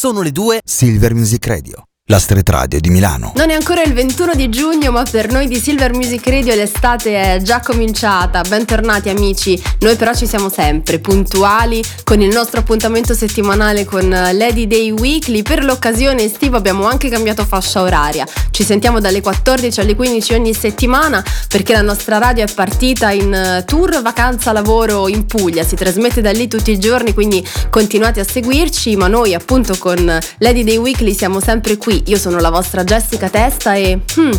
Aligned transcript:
sono 0.00 0.22
le 0.22 0.32
due 0.32 0.62
Silver 0.64 1.12
Music 1.12 1.46
Radio 1.46 1.89
la 2.10 2.18
street 2.18 2.48
radio 2.48 2.80
di 2.80 2.90
Milano. 2.90 3.32
Non 3.36 3.50
è 3.50 3.54
ancora 3.54 3.84
il 3.84 3.92
21 3.92 4.34
di 4.34 4.48
giugno, 4.48 4.90
ma 4.90 5.04
per 5.08 5.30
noi 5.30 5.46
di 5.46 5.60
Silver 5.60 5.94
Music 5.94 6.26
Radio 6.26 6.56
l'estate 6.56 7.34
è 7.34 7.40
già 7.40 7.60
cominciata. 7.60 8.42
Bentornati 8.42 9.08
amici, 9.08 9.60
noi 9.78 9.94
però 9.94 10.12
ci 10.12 10.26
siamo 10.26 10.48
sempre 10.48 10.98
puntuali 10.98 11.80
con 12.02 12.20
il 12.20 12.34
nostro 12.34 12.58
appuntamento 12.58 13.14
settimanale 13.14 13.84
con 13.84 14.08
Lady 14.08 14.66
Day 14.66 14.90
Weekly. 14.90 15.42
Per 15.42 15.62
l'occasione 15.62 16.24
estiva 16.24 16.56
abbiamo 16.56 16.84
anche 16.84 17.08
cambiato 17.08 17.44
fascia 17.44 17.80
oraria. 17.80 18.26
Ci 18.50 18.64
sentiamo 18.64 18.98
dalle 18.98 19.20
14 19.20 19.78
alle 19.78 19.94
15 19.94 20.34
ogni 20.34 20.52
settimana 20.52 21.24
perché 21.48 21.74
la 21.74 21.82
nostra 21.82 22.18
radio 22.18 22.42
è 22.42 22.52
partita 22.52 23.12
in 23.12 23.62
tour 23.66 24.02
vacanza 24.02 24.50
lavoro 24.50 25.06
in 25.06 25.26
Puglia. 25.26 25.62
Si 25.62 25.76
trasmette 25.76 26.20
da 26.20 26.32
lì 26.32 26.48
tutti 26.48 26.72
i 26.72 26.78
giorni, 26.80 27.14
quindi 27.14 27.46
continuate 27.70 28.18
a 28.18 28.24
seguirci, 28.24 28.96
ma 28.96 29.06
noi 29.06 29.32
appunto 29.32 29.78
con 29.78 30.18
Lady 30.38 30.64
Day 30.64 30.76
Weekly 30.76 31.14
siamo 31.14 31.38
sempre 31.38 31.76
qui 31.76 31.98
io 32.06 32.16
sono 32.16 32.38
la 32.38 32.50
vostra 32.50 32.84
Jessica 32.84 33.28
Testa 33.28 33.74
e... 33.74 34.00
Hmm, 34.18 34.32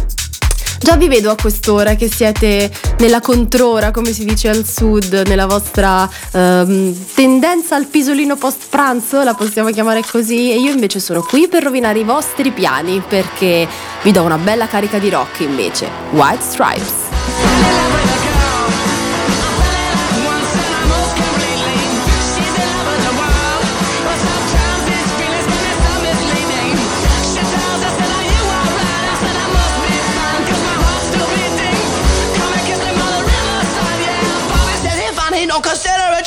Già 0.81 0.95
vi 0.95 1.07
vedo 1.07 1.29
a 1.29 1.35
quest'ora 1.39 1.93
che 1.93 2.09
siete 2.09 2.71
nella 2.97 3.19
controra, 3.19 3.91
come 3.91 4.13
si 4.13 4.25
dice 4.25 4.49
al 4.49 4.65
sud, 4.65 5.25
nella 5.27 5.45
vostra 5.45 6.09
um, 6.31 6.95
tendenza 7.13 7.75
al 7.75 7.85
pisolino 7.85 8.35
post 8.35 8.65
pranzo, 8.67 9.21
la 9.21 9.35
possiamo 9.35 9.69
chiamare 9.69 10.01
così, 10.01 10.51
e 10.51 10.59
io 10.59 10.71
invece 10.71 10.99
sono 10.99 11.21
qui 11.21 11.47
per 11.47 11.61
rovinare 11.61 11.99
i 11.99 12.03
vostri 12.03 12.49
piani 12.49 12.99
perché 13.07 13.67
vi 14.01 14.11
do 14.11 14.23
una 14.23 14.39
bella 14.39 14.65
carica 14.65 14.97
di 14.97 15.11
rock 15.11 15.41
invece. 15.41 15.87
White 16.13 16.43
Stripes. 16.43 17.20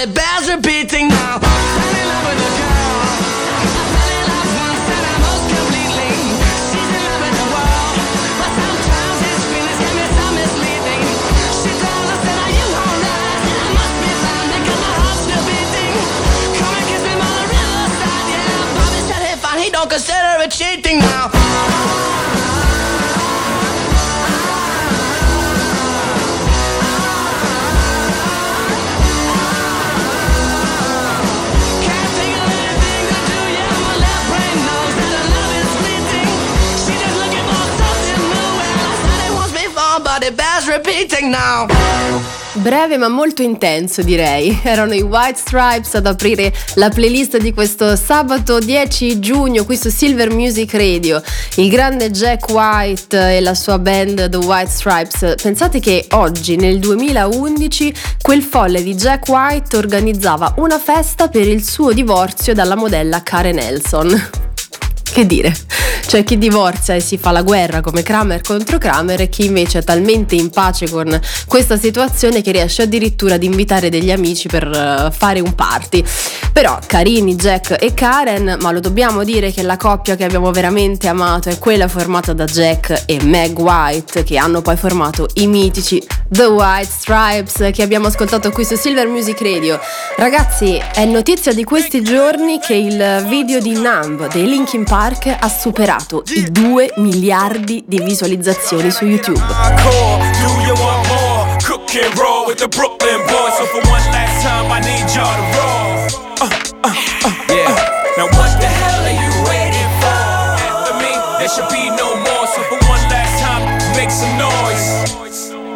the 0.00 0.06
bells 0.06 0.48
are 0.48 0.60
beating 0.62 1.08
now. 1.08 1.36
I'm 1.36 1.96
in 2.00 2.06
love 2.08 2.24
with 2.24 2.40
a 2.40 2.52
girl. 2.56 3.04
I 3.60 3.84
fell 3.92 4.10
in 4.16 4.24
love 4.32 4.50
once 4.56 4.86
and 4.96 5.04
I 5.04 5.16
completely. 5.52 6.12
She's 6.72 6.88
in 6.88 7.02
love 7.04 7.20
with 7.20 7.36
the 7.36 7.48
world, 7.52 7.96
but 8.40 8.50
sometimes 8.64 9.16
feelings 9.52 9.76
can 9.76 9.92
be 10.00 10.06
so 10.16 10.24
misleading. 10.40 11.04
She 11.60 11.70
are 12.32 12.52
you 12.56 12.66
alright? 12.80 13.44
I 13.44 13.68
must 13.76 13.94
be 14.00 14.10
because 14.64 14.80
my 14.80 14.92
heart's 15.04 15.20
still 15.20 15.44
beating. 15.44 15.92
Come 16.56 16.74
and 16.80 16.86
kiss 16.88 17.02
me 17.04 17.14
the 17.36 17.44
riverside, 17.52 18.28
yeah. 18.32 18.76
Bobby 18.80 19.00
said 19.04 19.20
he 19.60 19.68
don't 19.68 19.90
consider 19.92 20.32
it 20.40 20.48
cheating 20.48 21.04
now. 21.04 22.09
Breve 42.54 42.96
ma 42.96 43.08
molto 43.08 43.42
intenso 43.42 44.02
direi. 44.02 44.60
Erano 44.62 44.94
i 44.94 45.02
White 45.02 45.38
Stripes 45.38 45.94
ad 45.94 46.06
aprire 46.06 46.52
la 46.74 46.88
playlist 46.88 47.36
di 47.38 47.54
questo 47.54 47.96
sabato 47.96 48.58
10 48.58 49.20
giugno 49.20 49.64
qui 49.64 49.76
su 49.76 49.88
Silver 49.88 50.30
Music 50.30 50.72
Radio. 50.72 51.22
Il 51.56 51.70
grande 51.70 52.10
Jack 52.10 52.48
White 52.50 53.36
e 53.36 53.40
la 53.40 53.54
sua 53.54 53.78
band 53.78 54.28
The 54.28 54.36
White 54.36 54.70
Stripes. 54.70 55.34
Pensate 55.40 55.78
che 55.78 56.06
oggi 56.10 56.56
nel 56.56 56.80
2011 56.80 57.94
quel 58.20 58.42
folle 58.42 58.82
di 58.82 58.94
Jack 58.94 59.28
White 59.28 59.76
organizzava 59.76 60.54
una 60.56 60.78
festa 60.78 61.28
per 61.28 61.46
il 61.46 61.64
suo 61.64 61.92
divorzio 61.92 62.52
dalla 62.52 62.74
modella 62.74 63.22
Karen 63.22 63.54
Nelson. 63.54 64.49
Che 65.12 65.26
dire? 65.26 65.52
C'è 66.06 66.24
chi 66.24 66.38
divorzia 66.38 66.94
e 66.94 67.00
si 67.00 67.18
fa 67.18 67.30
la 67.30 67.42
guerra 67.42 67.80
come 67.80 68.02
Kramer 68.02 68.40
contro 68.40 68.78
Kramer 68.78 69.20
e 69.20 69.28
chi 69.28 69.44
invece 69.44 69.78
è 69.78 69.84
talmente 69.84 70.34
in 70.34 70.50
pace 70.50 70.88
con 70.88 71.20
questa 71.46 71.76
situazione 71.76 72.42
che 72.42 72.52
riesce 72.52 72.82
addirittura 72.82 73.34
ad 73.34 73.42
invitare 73.42 73.90
degli 73.90 74.10
amici 74.10 74.48
per 74.48 74.66
uh, 74.66 75.12
fare 75.12 75.40
un 75.40 75.54
party. 75.54 76.02
Però 76.52 76.78
carini 76.86 77.36
Jack 77.36 77.76
e 77.78 77.92
Karen, 77.94 78.56
ma 78.60 78.70
lo 78.70 78.80
dobbiamo 78.80 79.24
dire 79.24 79.52
che 79.52 79.62
la 79.62 79.76
coppia 79.76 80.16
che 80.16 80.24
abbiamo 80.24 80.50
veramente 80.50 81.06
amato 81.06 81.48
è 81.48 81.58
quella 81.58 81.86
formata 81.86 82.32
da 82.32 82.44
Jack 82.44 83.04
e 83.06 83.22
Meg 83.22 83.56
White 83.58 84.24
che 84.24 84.36
hanno 84.36 84.62
poi 84.62 84.76
formato 84.76 85.28
i 85.34 85.46
mitici 85.46 86.04
The 86.28 86.44
White 86.44 86.88
Stripes 86.90 87.70
che 87.72 87.82
abbiamo 87.82 88.06
ascoltato 88.06 88.50
qui 88.50 88.64
su 88.64 88.76
Silver 88.76 89.06
Music 89.08 89.40
Radio. 89.40 89.80
Ragazzi, 90.16 90.80
è 90.92 91.04
notizia 91.04 91.52
di 91.52 91.64
questi 91.64 92.02
giorni 92.02 92.58
che 92.60 92.74
il 92.74 93.26
video 93.28 93.60
di 93.60 93.72
Numb 93.72 94.28
dei 94.32 94.48
Linkin 94.48 94.84
Park 94.84 94.99
Park 95.00 95.34
ha 95.40 95.48
superato 95.48 96.22
i 96.34 96.52
2 96.52 96.92
miliardi 96.96 97.82
di 97.86 98.02
visualizzazioni 98.02 98.90
su 98.90 99.06
YouTube. 99.06 99.40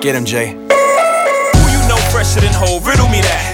Get 0.03 0.15
him, 0.15 0.25
Jay. 0.25 0.53
Who 0.53 1.71
you 1.71 1.81
know 1.87 1.97
fresher 2.11 2.43
than 2.43 2.53
whole? 2.53 2.79
Riddle 2.81 3.09
me 3.09 3.23
that. 3.23 3.54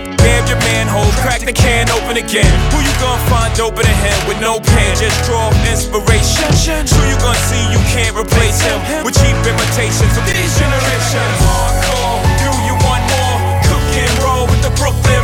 Bam 0.21 0.45
your 0.45 0.61
manhole, 0.61 1.09
crack 1.25 1.41
the 1.41 1.53
can 1.53 1.89
open 1.89 2.17
again. 2.17 2.45
Who 2.69 2.79
you 2.85 2.93
gonna 3.01 3.21
find 3.25 3.53
open 3.59 3.85
a 3.85 3.95
hand 4.05 4.21
with 4.29 4.39
no 4.39 4.61
pen? 4.61 4.93
Just 4.95 5.17
draw 5.25 5.49
inspiration. 5.65 6.45
Who 6.93 7.01
you 7.09 7.17
gonna 7.17 7.41
see 7.49 7.63
you 7.73 7.81
can't 7.89 8.13
replace 8.13 8.61
him 8.61 8.77
with 9.01 9.17
cheap 9.17 9.37
imitations 9.41 10.13
of 10.13 10.23
these 10.29 10.53
generations? 10.61 11.35
Hardcore, 11.41 12.21
do 12.37 12.49
you 12.69 12.75
want 12.85 13.03
more? 13.09 13.37
Cook 13.65 13.89
and 13.97 14.13
roll 14.21 14.45
with 14.45 14.61
the 14.61 14.73
Brooklyn 14.77 15.20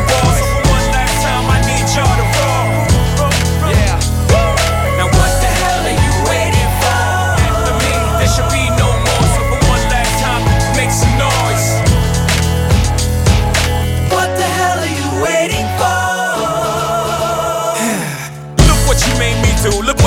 to. 19.71 19.81
Look 19.81 20.06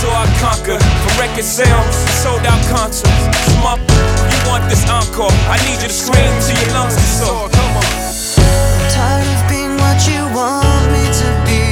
saw, 0.00 0.12
I 0.12 0.26
conquer. 0.40 0.78
From 0.78 1.14
record 1.18 1.44
sales, 1.44 1.96
sold 2.22 2.44
out 2.46 2.62
concerts. 2.68 3.24
Come 3.48 3.64
you 4.32 4.40
want 4.48 4.64
this 4.68 4.84
encore? 4.88 5.32
I 5.48 5.56
need 5.66 5.80
you 5.82 5.88
to 5.88 5.94
scream 5.94 6.32
till 6.44 6.56
your 6.60 6.72
lungs 6.74 6.96
are 6.96 7.10
sore. 7.18 7.48
Come 7.48 7.76
on. 7.76 7.86
Tired 8.92 9.28
of 9.28 9.42
being 9.48 9.74
what 9.80 9.98
you 10.10 10.20
want 10.36 10.84
me 10.94 11.04
to 11.22 11.28
be. 11.48 11.64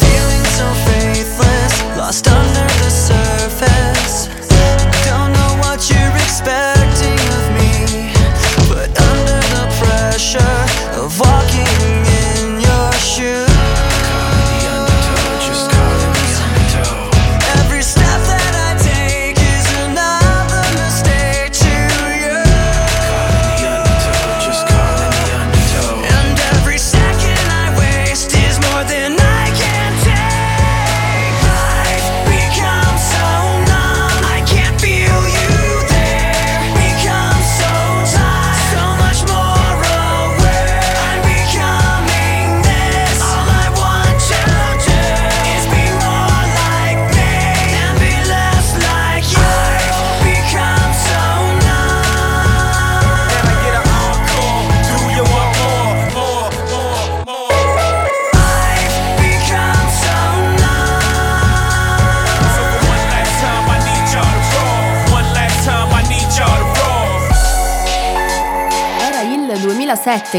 Feeling 0.00 0.44
so 0.58 0.66
faithless, 0.86 1.74
lost 1.96 2.28
under 2.28 2.73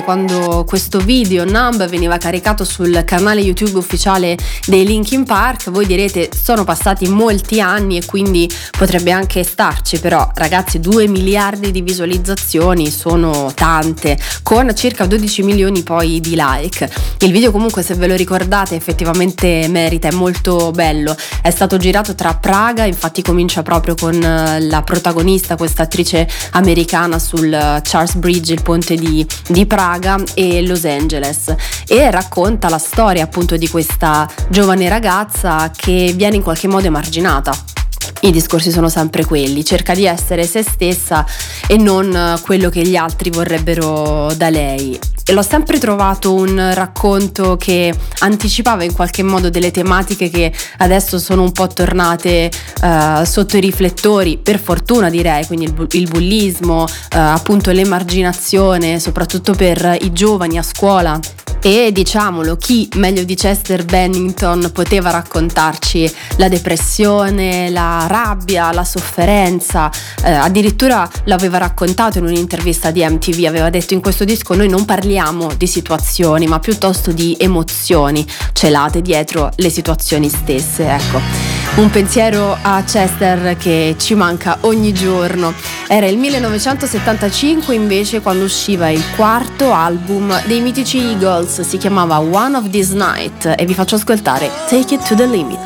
quando 0.03 0.63
questo 0.65 0.97
video 0.97 1.45
Numb 1.45 1.87
veniva 1.87 2.17
caricato 2.17 2.63
sul 2.63 3.03
canale 3.05 3.41
YouTube 3.41 3.77
ufficiale 3.77 4.35
dei 4.65 4.85
Linkin 4.85 5.23
Park, 5.23 5.69
voi 5.69 5.85
direte 5.85 6.31
sono 6.35 6.63
passati 6.63 7.07
molti 7.07 7.61
anni 7.61 7.97
e 7.97 8.05
quindi 8.05 8.49
potrebbe 8.75 9.11
anche 9.11 9.43
starci, 9.43 9.99
però 9.99 10.27
ragazzi 10.33 10.79
2 10.79 11.07
miliardi 11.07 11.69
di 11.69 11.83
visualizzazioni 11.83 12.89
sono 12.89 13.51
tante, 13.53 14.17
con 14.41 14.75
circa 14.75 15.05
12 15.05 15.43
milioni 15.43 15.83
poi 15.83 16.19
di 16.19 16.33
like. 16.35 16.89
Il 17.19 17.31
video 17.31 17.51
comunque 17.51 17.83
se 17.83 17.93
ve 17.93 18.07
lo 18.07 18.15
ricordate 18.15 18.75
effettivamente 18.75 19.67
merita, 19.69 20.07
è 20.07 20.11
molto 20.11 20.71
bello, 20.71 21.15
è 21.43 21.51
stato 21.51 21.77
girato 21.77 22.15
tra 22.15 22.33
Praga, 22.33 22.85
infatti 22.85 23.21
comincia 23.21 23.61
proprio 23.61 23.93
con 23.93 24.15
eh, 24.15 24.59
la 24.61 24.81
protagonista, 24.81 25.55
questa 25.55 25.83
attrice 25.83 26.27
americana 26.51 27.19
sul 27.19 27.51
Charles 27.83 28.15
Bridge, 28.15 28.53
il 28.53 28.63
ponte 28.63 28.95
di, 28.95 29.25
di 29.47 29.65
Praga 29.65 30.21
e 30.33 30.65
Los 30.65 30.85
Angeles 30.85 31.53
e 31.87 32.09
racconta 32.11 32.69
la 32.69 32.77
storia 32.77 33.23
appunto 33.23 33.57
di 33.57 33.67
questa 33.67 34.29
giovane 34.49 34.89
ragazza 34.89 35.71
che 35.75 36.13
viene 36.15 36.37
in 36.37 36.41
qualche 36.41 36.67
modo 36.67 36.87
emarginata 36.87 37.53
i 38.21 38.31
discorsi 38.31 38.71
sono 38.71 38.89
sempre 38.89 39.25
quelli, 39.25 39.63
cerca 39.63 39.93
di 39.93 40.05
essere 40.05 40.43
se 40.45 40.63
stessa 40.63 41.25
e 41.67 41.77
non 41.77 42.39
quello 42.41 42.69
che 42.69 42.81
gli 42.81 42.95
altri 42.95 43.29
vorrebbero 43.29 44.31
da 44.35 44.49
lei. 44.49 44.99
E 45.27 45.33
l'ho 45.33 45.41
sempre 45.41 45.79
trovato 45.79 46.35
un 46.35 46.71
racconto 46.75 47.57
che 47.57 47.91
anticipava 48.19 48.83
in 48.83 48.93
qualche 48.93 49.23
modo 49.23 49.49
delle 49.49 49.71
tematiche 49.71 50.29
che 50.29 50.53
adesso 50.77 51.17
sono 51.17 51.41
un 51.41 51.51
po' 51.51 51.65
tornate 51.65 52.51
uh, 52.83 53.23
sotto 53.23 53.57
i 53.57 53.59
riflettori, 53.59 54.37
per 54.37 54.59
fortuna 54.59 55.09
direi, 55.09 55.47
quindi 55.47 55.65
il, 55.65 55.87
il 55.93 56.07
bullismo, 56.07 56.83
uh, 56.83 56.87
appunto 57.09 57.71
l'emarginazione, 57.71 58.99
soprattutto 58.99 59.53
per 59.53 59.97
i 60.01 60.11
giovani 60.11 60.59
a 60.59 60.63
scuola 60.63 61.19
e 61.65 61.91
diciamolo, 61.91 62.57
chi 62.57 62.87
meglio 62.97 63.23
di 63.23 63.33
Chester 63.33 63.85
Bennington 63.85 64.69
poteva 64.71 65.09
raccontarci 65.09 66.13
la 66.35 66.47
depressione, 66.47 67.71
la 67.71 67.94
rabbia, 68.07 68.71
la 68.71 68.83
sofferenza, 68.83 69.89
eh, 70.23 70.31
addirittura 70.31 71.09
l'aveva 71.25 71.57
raccontato 71.57 72.17
in 72.17 72.25
un'intervista 72.25 72.91
di 72.91 73.03
MTV, 73.03 73.45
aveva 73.45 73.69
detto 73.69 73.93
in 73.93 74.01
questo 74.01 74.25
disco 74.25 74.55
noi 74.55 74.69
non 74.69 74.85
parliamo 74.85 75.53
di 75.57 75.67
situazioni 75.67 76.47
ma 76.47 76.59
piuttosto 76.59 77.11
di 77.11 77.35
emozioni 77.39 78.25
celate 78.53 79.01
dietro 79.01 79.51
le 79.55 79.69
situazioni 79.69 80.29
stesse, 80.29 80.87
ecco. 80.87 81.55
Un 81.75 81.89
pensiero 81.89 82.57
a 82.61 82.83
Chester 82.83 83.57
che 83.57 83.95
ci 83.99 84.15
manca 84.15 84.59
ogni 84.61 84.93
giorno. 84.93 85.53
Era 85.87 86.05
il 86.05 86.17
1975 86.17 87.75
invece 87.75 88.21
quando 88.21 88.45
usciva 88.45 88.89
il 88.89 89.03
quarto 89.15 89.73
album 89.73 90.41
dei 90.45 90.61
mitici 90.61 90.99
Eagles, 90.99 91.61
si 91.61 91.77
chiamava 91.77 92.19
One 92.19 92.55
of 92.55 92.69
This 92.69 92.91
Night 92.91 93.55
e 93.57 93.65
vi 93.65 93.73
faccio 93.73 93.95
ascoltare 93.95 94.49
Take 94.69 94.93
It 94.95 95.05
to 95.05 95.15
the 95.15 95.25
Limit. 95.25 95.59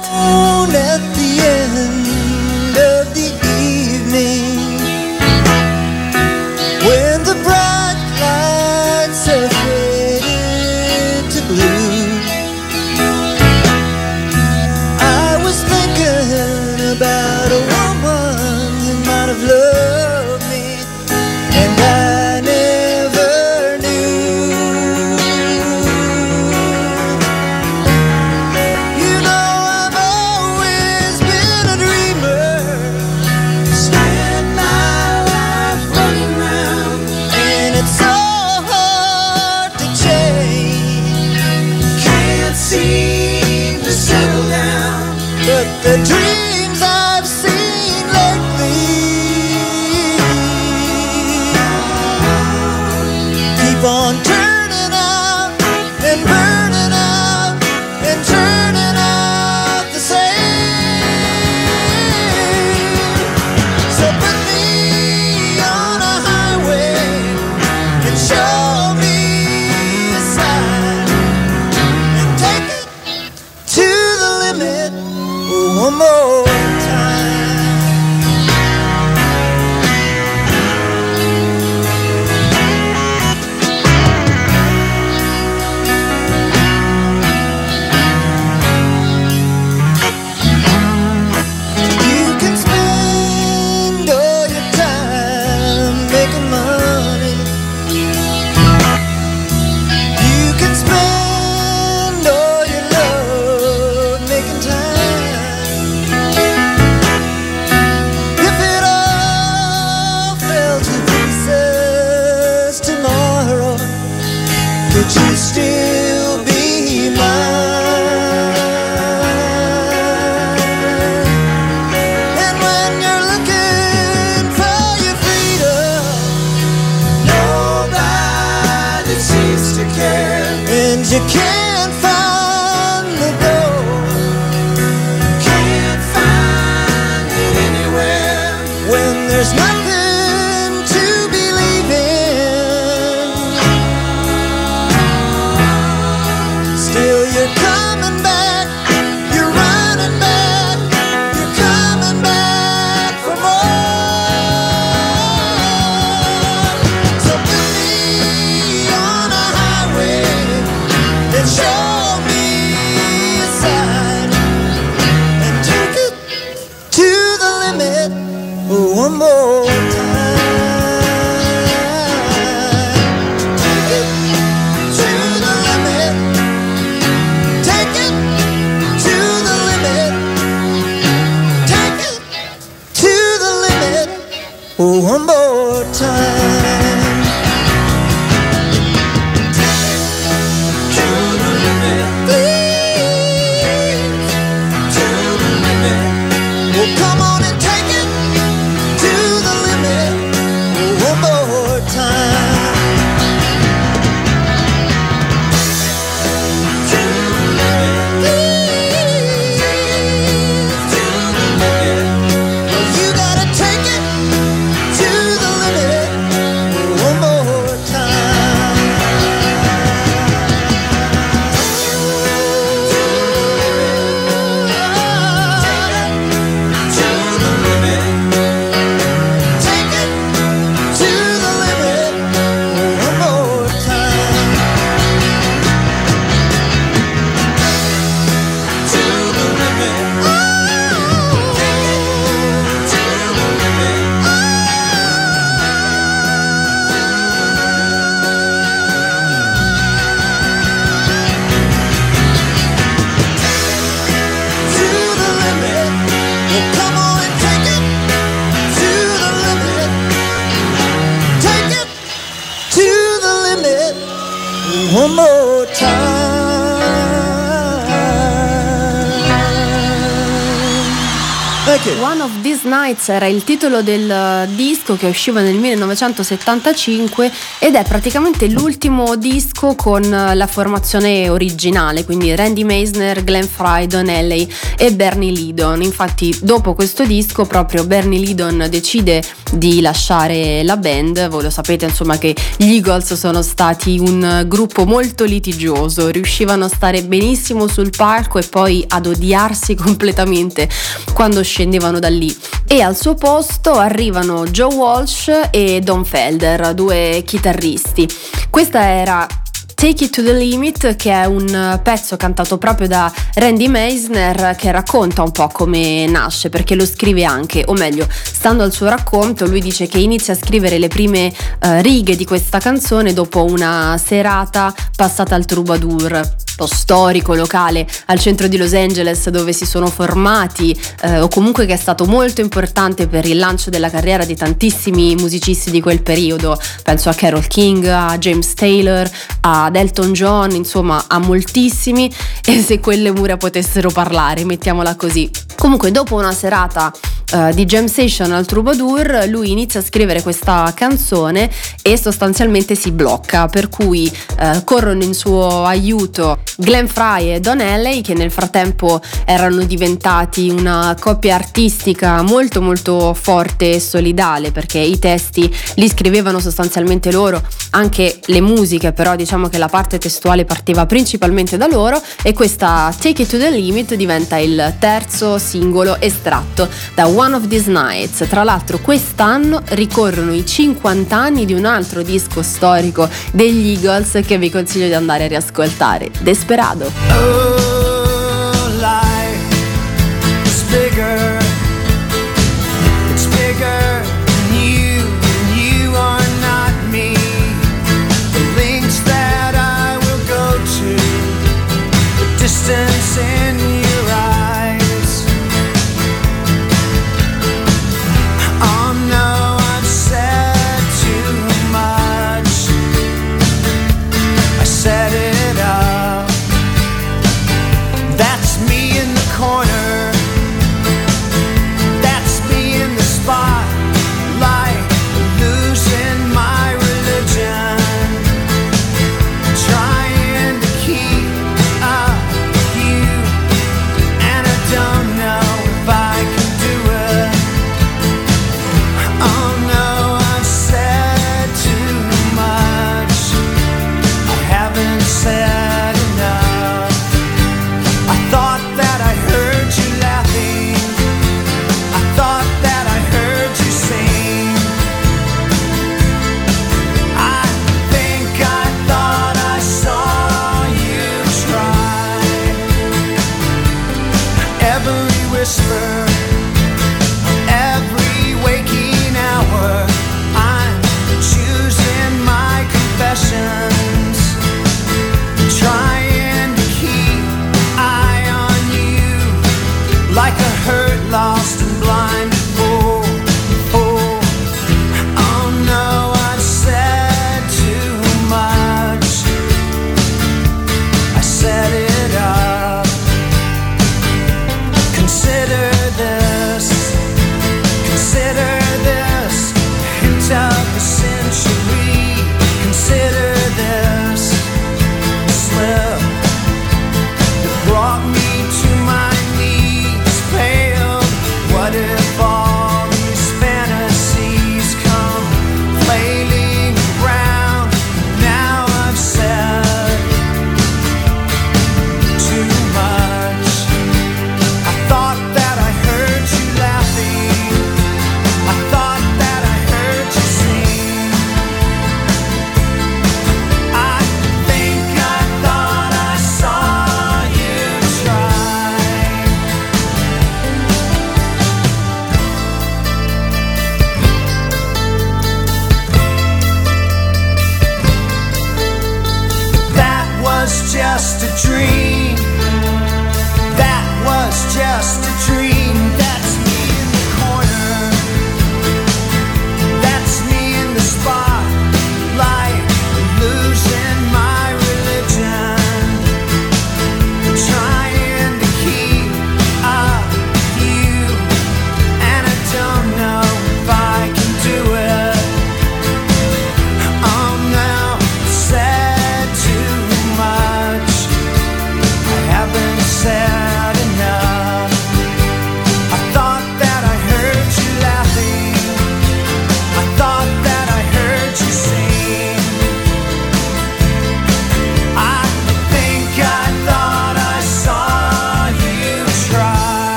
Nights 272.89 273.09
era 273.09 273.27
il 273.27 273.43
titolo 273.43 273.83
del 273.83 274.09
eh, 274.09 274.47
disco 274.55 274.95
che 274.95 275.05
usciva 275.05 275.41
nel 275.41 275.55
1975 275.55 277.31
ed 277.59 277.75
è 277.75 277.83
praticamente 277.83 278.47
l'ultimo 278.47 279.15
disco 279.15 279.75
con 279.75 280.03
eh, 280.03 280.33
la 280.33 280.47
formazione 280.47 281.29
originale, 281.29 282.03
quindi 282.03 282.33
Randy 282.35 282.63
Meisner, 282.63 283.23
Glenn 283.23 283.43
Fry, 283.43 283.85
Don 283.85 284.09
Alley 284.09 284.49
e 284.75 284.91
Bernie 284.91 285.31
Lidon. 285.31 285.83
Infatti 285.83 286.35
dopo 286.41 286.73
questo 286.73 287.05
disco 287.05 287.45
proprio 287.45 287.85
Bernie 287.85 288.19
Lidon 288.19 288.65
decide 288.71 289.23
di 289.51 289.81
lasciare 289.81 290.63
la 290.63 290.77
band, 290.77 291.27
voi 291.27 291.43
lo 291.43 291.49
sapete 291.51 291.85
insomma 291.85 292.17
che 292.17 292.35
gli 292.57 292.73
Eagles 292.73 293.13
sono 293.13 293.43
stati 293.43 293.99
un 293.99 294.45
gruppo 294.47 294.85
molto 294.85 295.25
litigioso, 295.25 296.09
riuscivano 296.09 296.65
a 296.65 296.69
stare 296.69 297.03
benissimo 297.03 297.67
sul 297.67 297.91
palco 297.95 298.39
e 298.39 298.43
poi 298.43 298.83
ad 298.87 299.05
odiarsi 299.05 299.75
completamente 299.77 300.67
quando 301.13 301.43
scendevano 301.43 301.99
da 301.99 302.09
lì. 302.09 302.35
E 302.71 302.81
al 302.83 302.95
suo 302.95 303.16
posto 303.16 303.71
arrivano 303.71 304.45
Joe 304.45 304.76
Walsh 304.76 305.31
e 305.49 305.80
Don 305.80 306.06
Felder, 306.06 306.76
due 306.76 307.23
chitarristi. 307.26 308.07
Questa 308.52 308.88
era 308.88 309.26
Take 309.73 310.04
It 310.04 310.11
to 310.11 310.21
the 310.21 310.33
Limit, 310.33 310.95
che 310.95 311.11
è 311.11 311.26
un 311.26 311.80
pezzo 311.81 312.16
cantato 312.16 312.59
proprio 312.59 312.88
da 312.88 313.11
Randy 313.33 313.68
Meisner 313.68 314.56
che 314.56 314.71
racconta 314.71 315.23
un 315.23 315.31
po' 315.31 315.47
come 315.47 316.06
nasce, 316.06 316.49
perché 316.49 316.76
lo 316.76 316.85
scrive 316.85 317.23
anche, 317.23 317.64
o 317.66 317.73
meglio, 317.73 318.07
stando 318.11 318.61
al 318.61 318.71
suo 318.71 318.88
racconto, 318.88 319.47
lui 319.47 319.61
dice 319.61 319.88
che 319.88 319.97
inizia 319.97 320.33
a 320.33 320.38
scrivere 320.38 320.78
le 320.78 320.90
prime 320.90 321.26
uh, 321.26 321.81
righe 321.81 322.16
di 322.16 322.23
questa 322.23 322.59
canzone 322.59 323.14
dopo 323.14 323.45
una 323.45 323.99
serata 323.99 324.71
passata 324.95 325.33
al 325.33 325.45
troubadour 325.45 326.47
storico 326.68 327.33
locale 327.33 327.87
al 328.06 328.19
centro 328.19 328.47
di 328.47 328.57
Los 328.57 328.73
Angeles 328.73 329.30
dove 329.30 329.54
si 329.54 329.66
sono 329.66 329.87
formati 329.87 330.78
eh, 331.01 331.19
o 331.19 331.28
comunque 331.28 331.66
che 331.66 331.73
è 331.73 331.78
stato 331.78 332.06
molto 332.06 332.42
importante 332.42 333.07
per 333.07 333.25
il 333.25 333.37
lancio 333.37 333.69
della 333.69 333.89
carriera 333.89 334.25
di 334.25 334.35
tantissimi 334.35 335.16
musicisti 335.16 335.71
di 335.71 335.81
quel 335.81 336.01
periodo 336.01 336.59
penso 336.83 337.09
a 337.09 337.13
Carol 337.13 337.47
King, 337.47 337.85
a 337.85 338.18
James 338.18 338.54
Taylor, 338.54 339.09
a 339.42 339.69
Elton 339.73 340.13
John, 340.13 340.51
insomma 340.51 341.06
a 341.07 341.19
moltissimi 341.19 342.11
e 342.45 342.61
se 342.61 342.80
quelle 342.80 343.11
mura 343.11 343.37
potessero 343.37 343.89
parlare, 343.89 344.44
mettiamola 344.44 344.95
così. 344.95 345.30
Comunque 345.56 345.92
dopo 345.92 346.16
una 346.16 346.33
serata 346.33 346.92
uh, 347.31 347.54
di 347.54 347.66
jam 347.66 347.86
session 347.88 348.31
al 348.31 348.45
Troubadour 348.45 349.26
lui 349.28 349.52
inizia 349.52 349.80
a 349.80 349.83
scrivere 349.83 350.21
questa 350.21 350.71
canzone 350.76 351.50
e 351.81 351.98
sostanzialmente 351.98 352.76
si 352.76 352.92
blocca 352.92 353.48
per 353.48 353.69
cui 353.69 354.12
uh, 354.40 354.64
corrono 354.64 355.04
in 355.04 355.14
suo 355.14 355.64
aiuto 355.64 356.40
Glenn 356.57 356.86
Fry 356.86 357.33
e 357.33 357.40
Don 357.40 357.59
Alley 357.59 358.02
che 358.02 358.14
nel 358.14 358.31
frattempo 358.31 359.02
erano 359.26 359.64
diventati 359.64 360.50
una 360.50 360.95
coppia 361.00 361.36
artistica 361.36 362.21
molto 362.21 362.62
molto 362.62 363.14
forte 363.14 363.74
e 363.74 363.80
solidale 363.80 364.52
perché 364.52 364.80
i 364.80 365.00
testi 365.00 365.54
li 365.76 365.90
scrivevano 365.90 366.40
sostanzialmente 366.40 367.12
loro 367.12 367.42
anche 367.71 368.19
le 368.26 368.42
musiche 368.42 368.92
però 368.92 369.16
diciamo 369.16 369.48
che 369.50 369.57
la 369.57 369.68
parte 369.68 369.98
testuale 369.98 370.45
partiva 370.45 370.86
principalmente 370.86 371.57
da 371.57 371.68
loro 371.68 372.02
e 372.24 372.33
questa 372.33 372.94
Take 372.98 373.24
It 373.24 373.30
to 373.30 373.38
the 373.38 373.50
Limit 373.50 373.95
diventa 373.95 374.38
il 374.38 374.76
terzo 374.80 375.38
singolo 375.38 376.00
estratto 376.00 376.68
da 376.94 377.06
One 377.19 377.35
of 377.35 377.49
These 377.49 377.69
Nights. 377.69 378.26
Tra 378.30 378.44
l'altro 378.44 378.80
quest'anno 378.80 379.61
ricorrono 379.71 380.33
i 380.33 380.45
50 380.45 381.14
anni 381.14 381.44
di 381.44 381.52
un 381.52 381.66
altro 381.66 382.02
disco 382.02 382.42
storico 382.42 383.09
degli 383.33 383.71
Eagles 383.71 384.21
che 384.26 384.38
vi 384.38 384.49
consiglio 384.49 384.88
di 384.88 384.94
andare 384.94 385.26
a 385.26 385.28
riascoltare, 385.28 386.09
Desperado. 386.21 386.85
Oh, 386.85 387.69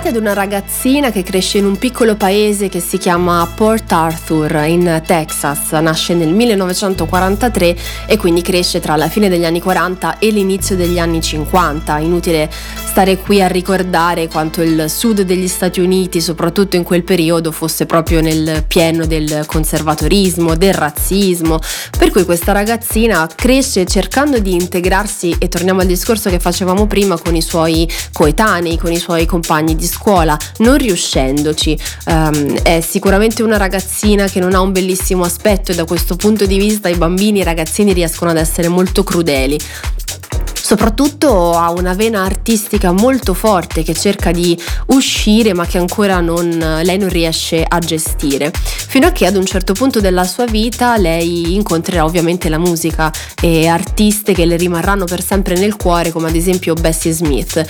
pensate 0.00 0.16
ad 0.16 0.16
una 0.16 0.32
ragazzina 0.32 1.10
che 1.10 1.22
cresce 1.22 1.58
in 1.58 1.66
un 1.66 1.76
piccolo 1.76 2.16
paese 2.16 2.70
che 2.70 2.80
si 2.80 2.96
chiama 2.96 3.46
Port 3.54 3.92
Arthur 3.92 4.64
in 4.66 5.02
Texas, 5.04 5.72
nasce 5.72 6.14
nel 6.14 6.32
1943 6.32 7.76
e 8.06 8.16
quindi 8.16 8.40
cresce 8.40 8.80
tra 8.80 8.96
la 8.96 9.08
fine 9.08 9.28
degli 9.28 9.44
anni 9.44 9.60
40 9.60 10.18
e 10.18 10.30
l'inizio 10.30 10.74
degli 10.74 10.98
anni 10.98 11.20
50. 11.20 11.98
Inutile 11.98 12.50
stare 12.90 13.18
qui 13.18 13.40
a 13.40 13.46
ricordare 13.46 14.26
quanto 14.26 14.62
il 14.62 14.90
sud 14.90 15.20
degli 15.20 15.46
Stati 15.46 15.78
Uniti, 15.78 16.20
soprattutto 16.20 16.74
in 16.74 16.82
quel 16.82 17.04
periodo, 17.04 17.52
fosse 17.52 17.86
proprio 17.86 18.20
nel 18.20 18.64
pieno 18.66 19.06
del 19.06 19.44
conservatorismo, 19.46 20.56
del 20.56 20.74
razzismo, 20.74 21.60
per 21.96 22.10
cui 22.10 22.24
questa 22.24 22.50
ragazzina 22.50 23.28
cresce 23.32 23.86
cercando 23.86 24.40
di 24.40 24.54
integrarsi 24.54 25.36
e 25.38 25.46
torniamo 25.46 25.82
al 25.82 25.86
discorso 25.86 26.30
che 26.30 26.40
facevamo 26.40 26.88
prima 26.88 27.16
con 27.16 27.36
i 27.36 27.42
suoi 27.42 27.88
coetanei, 28.12 28.76
con 28.76 28.90
i 28.90 28.98
suoi 28.98 29.24
compagni 29.24 29.76
di 29.76 29.86
scuola, 29.86 30.36
non 30.58 30.76
riuscendoci. 30.76 31.78
Um, 32.06 32.60
è 32.62 32.80
sicuramente 32.80 33.44
una 33.44 33.56
ragazzina 33.56 34.26
che 34.26 34.40
non 34.40 34.52
ha 34.52 34.60
un 34.60 34.72
bellissimo 34.72 35.22
aspetto 35.22 35.70
e 35.70 35.76
da 35.76 35.84
questo 35.84 36.16
punto 36.16 36.44
di 36.44 36.58
vista 36.58 36.88
i 36.88 36.96
bambini 36.96 37.38
e 37.38 37.42
i 37.42 37.44
ragazzini 37.44 37.92
riescono 37.92 38.32
ad 38.32 38.36
essere 38.36 38.66
molto 38.66 39.04
crudeli 39.04 39.56
soprattutto 40.70 41.50
ha 41.58 41.72
una 41.72 41.94
vena 41.94 42.22
artistica 42.22 42.92
molto 42.92 43.34
forte 43.34 43.82
che 43.82 43.92
cerca 43.92 44.30
di 44.30 44.56
uscire 44.86 45.52
ma 45.52 45.66
che 45.66 45.78
ancora 45.78 46.20
non, 46.20 46.48
lei 46.84 46.96
non 46.96 47.08
riesce 47.08 47.64
a 47.66 47.80
gestire 47.80 48.52
fino 48.54 49.08
a 49.08 49.10
che 49.10 49.26
ad 49.26 49.34
un 49.34 49.44
certo 49.44 49.72
punto 49.72 49.98
della 49.98 50.22
sua 50.22 50.44
vita 50.44 50.96
lei 50.96 51.56
incontrerà 51.56 52.04
ovviamente 52.04 52.48
la 52.48 52.58
musica 52.58 53.12
e 53.42 53.66
artiste 53.66 54.32
che 54.32 54.44
le 54.44 54.56
rimarranno 54.56 55.06
per 55.06 55.24
sempre 55.24 55.56
nel 55.56 55.74
cuore 55.74 56.12
come 56.12 56.28
ad 56.28 56.36
esempio 56.36 56.74
Bessie 56.74 57.10
Smith 57.10 57.66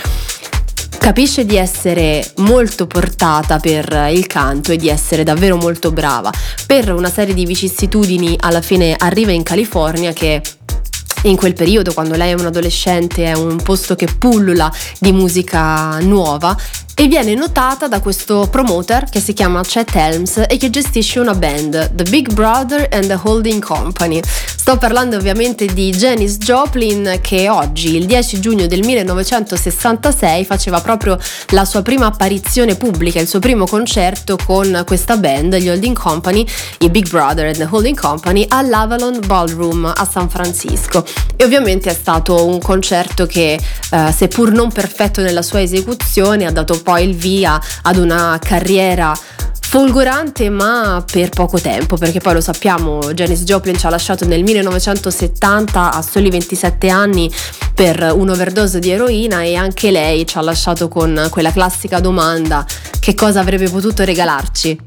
capisce 0.99 1.43
di 1.43 1.57
essere 1.57 2.23
molto 2.37 2.85
portata 2.85 3.57
per 3.57 4.11
il 4.13 4.27
canto 4.27 4.71
e 4.71 4.77
di 4.77 4.87
essere 4.87 5.23
davvero 5.23 5.55
molto 5.55 5.91
brava. 5.91 6.29
Per 6.67 6.93
una 6.93 7.09
serie 7.09 7.33
di 7.33 7.43
vicissitudini 7.43 8.37
alla 8.39 8.61
fine 8.61 8.95
arriva 8.95 9.31
in 9.31 9.41
California 9.41 10.13
che 10.13 10.43
in 11.23 11.35
quel 11.35 11.53
periodo, 11.53 11.93
quando 11.93 12.15
lei 12.15 12.31
è 12.31 12.33
un 12.33 12.45
adolescente, 12.45 13.25
è 13.25 13.33
un 13.33 13.57
posto 13.57 13.95
che 13.95 14.07
pullula 14.07 14.71
di 14.99 15.11
musica 15.11 15.99
nuova 15.99 16.57
e 17.01 17.07
viene 17.07 17.33
notata 17.33 17.87
da 17.87 17.99
questo 17.99 18.47
promoter 18.51 19.09
che 19.09 19.19
si 19.19 19.33
chiama 19.33 19.63
Chet 19.63 19.95
Helms 19.95 20.43
e 20.47 20.57
che 20.57 20.69
gestisce 20.69 21.19
una 21.19 21.33
band, 21.33 21.95
The 21.95 22.03
Big 22.03 22.31
Brother 22.31 22.87
and 22.91 23.07
the 23.07 23.19
Holding 23.19 23.59
Company. 23.59 24.21
Sto 24.61 24.77
parlando 24.77 25.15
ovviamente 25.15 25.65
di 25.65 25.89
Janis 25.89 26.37
Joplin 26.37 27.17
che 27.19 27.49
oggi, 27.49 27.95
il 27.95 28.05
10 28.05 28.39
giugno 28.39 28.67
del 28.67 28.85
1966, 28.85 30.45
faceva 30.45 30.79
proprio 30.81 31.17
la 31.49 31.65
sua 31.65 31.81
prima 31.81 32.05
apparizione 32.05 32.75
pubblica, 32.75 33.19
il 33.19 33.27
suo 33.27 33.39
primo 33.39 33.65
concerto 33.65 34.37
con 34.45 34.83
questa 34.85 35.17
band, 35.17 35.55
gli 35.55 35.67
Holding 35.67 35.97
Company, 35.97 36.45
i 36.81 36.89
Big 36.91 37.09
Brother 37.09 37.47
and 37.47 37.57
the 37.57 37.67
Holding 37.67 37.99
Company, 37.99 38.45
all'Avalon 38.47 39.19
Ballroom 39.25 39.91
a 39.93 40.07
San 40.09 40.29
Francisco. 40.29 41.03
E 41.35 41.43
ovviamente 41.43 41.89
è 41.89 41.95
stato 41.95 42.45
un 42.45 42.59
concerto 42.59 43.25
che, 43.25 43.59
eh, 43.89 44.13
seppur 44.15 44.51
non 44.51 44.71
perfetto 44.71 45.21
nella 45.21 45.41
sua 45.41 45.61
esecuzione, 45.61 46.45
ha 46.45 46.51
dato 46.51 46.79
poi 46.91 47.07
il 47.07 47.15
via 47.15 47.57
ad 47.83 47.95
una 47.95 48.37
carriera 48.43 49.17
folgorante 49.61 50.49
ma 50.49 51.01
per 51.09 51.29
poco 51.29 51.57
tempo 51.57 51.95
perché 51.95 52.19
poi 52.19 52.33
lo 52.33 52.41
sappiamo 52.41 52.99
Janis 53.13 53.43
Joplin 53.43 53.77
ci 53.77 53.85
ha 53.85 53.89
lasciato 53.89 54.27
nel 54.27 54.43
1970 54.43 55.93
a 55.93 56.01
soli 56.01 56.29
27 56.29 56.89
anni 56.89 57.31
per 57.73 58.11
un'overdose 58.13 58.79
di 58.79 58.89
eroina 58.89 59.41
e 59.43 59.55
anche 59.55 59.89
lei 59.89 60.27
ci 60.27 60.37
ha 60.37 60.41
lasciato 60.41 60.89
con 60.89 61.27
quella 61.29 61.53
classica 61.53 62.01
domanda 62.01 62.65
che 62.99 63.15
cosa 63.15 63.39
avrebbe 63.39 63.69
potuto 63.69 64.03
regalarci 64.03 64.77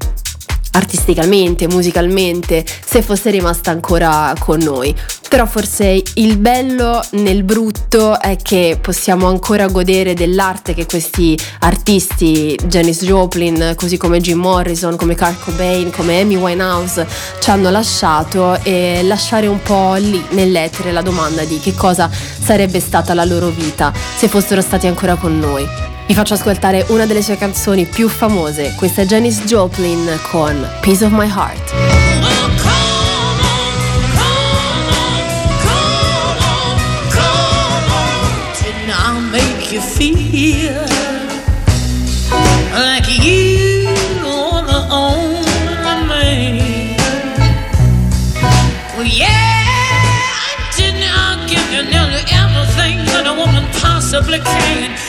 artisticamente, 0.75 1.67
musicalmente, 1.67 2.63
se 2.85 3.01
fosse 3.01 3.31
rimasta 3.31 3.71
ancora 3.71 4.33
con 4.39 4.59
noi. 4.59 4.93
Però 5.27 5.45
forse 5.45 6.01
il 6.13 6.37
bello 6.37 7.03
nel 7.11 7.43
brutto 7.43 8.19
è 8.21 8.37
che 8.41 8.77
possiamo 8.79 9.27
ancora 9.27 9.67
godere 9.67 10.13
dell'arte 10.13 10.73
che 10.73 10.85
questi 10.85 11.37
artisti, 11.59 12.57
Janis 12.67 13.03
Joplin, 13.03 13.73
così 13.75 13.97
come 13.97 14.21
Jim 14.21 14.39
Morrison, 14.39 14.95
come 14.95 15.15
Kurt 15.15 15.43
Cobain, 15.43 15.91
come 15.91 16.21
Amy 16.21 16.35
Winehouse, 16.35 17.05
ci 17.39 17.49
hanno 17.49 17.69
lasciato 17.69 18.57
e 18.63 19.01
lasciare 19.03 19.47
un 19.47 19.61
po' 19.61 19.95
lì 19.95 20.23
nell'etere 20.29 20.91
la 20.91 21.01
domanda 21.01 21.43
di 21.43 21.59
che 21.59 21.73
cosa 21.73 22.09
sarebbe 22.09 22.79
stata 22.79 23.13
la 23.13 23.25
loro 23.25 23.49
vita 23.49 23.91
se 24.15 24.27
fossero 24.27 24.61
stati 24.61 24.87
ancora 24.87 25.15
con 25.15 25.37
noi. 25.37 25.94
Vi 26.07 26.13
faccio 26.13 26.35
ascoltare 26.35 26.85
una 26.89 27.07
delle 27.07 27.23
sue 27.23 27.35
canzoni 27.35 27.85
più 27.85 28.07
famose, 28.07 28.75
questa 28.75 29.01
è 29.01 29.05
Janis 29.05 29.41
Joplin 29.41 30.19
con 30.29 30.69
Piece 30.81 31.03
of 31.03 31.11
My 31.11 31.27
Heart. 31.27 31.73
yeah, 49.05 49.27
I 49.29 50.55
did 50.75 50.95
give 51.47 51.71
you 51.71 51.83
nearly 51.83 52.23
everything 52.33 53.05
that 53.05 53.27
a 53.27 53.33
woman 53.33 53.65
possibly 53.73 54.39
can. 54.39 55.04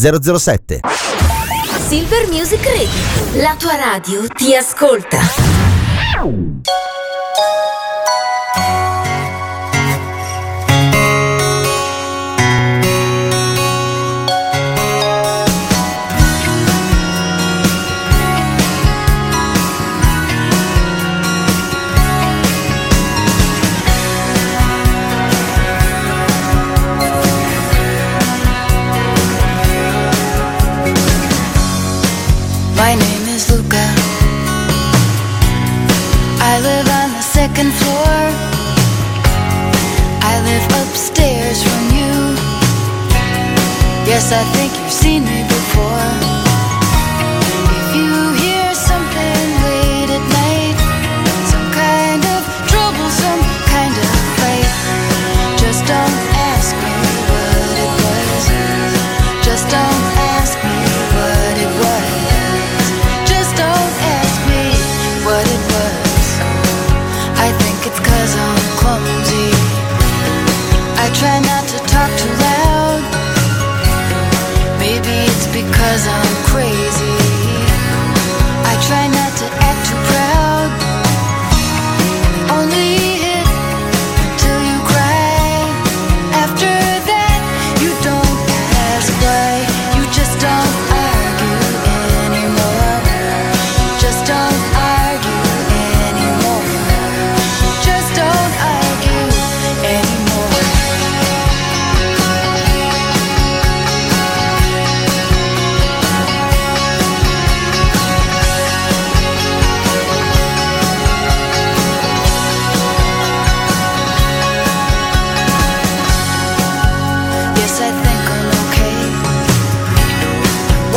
007. 0.00 0.80
Silver 1.88 2.26
Music 2.28 2.64
Radio, 2.64 3.42
la 3.42 3.54
tua 3.58 3.76
radio 3.76 4.26
ti 4.28 4.56
ascolta. 4.56 5.49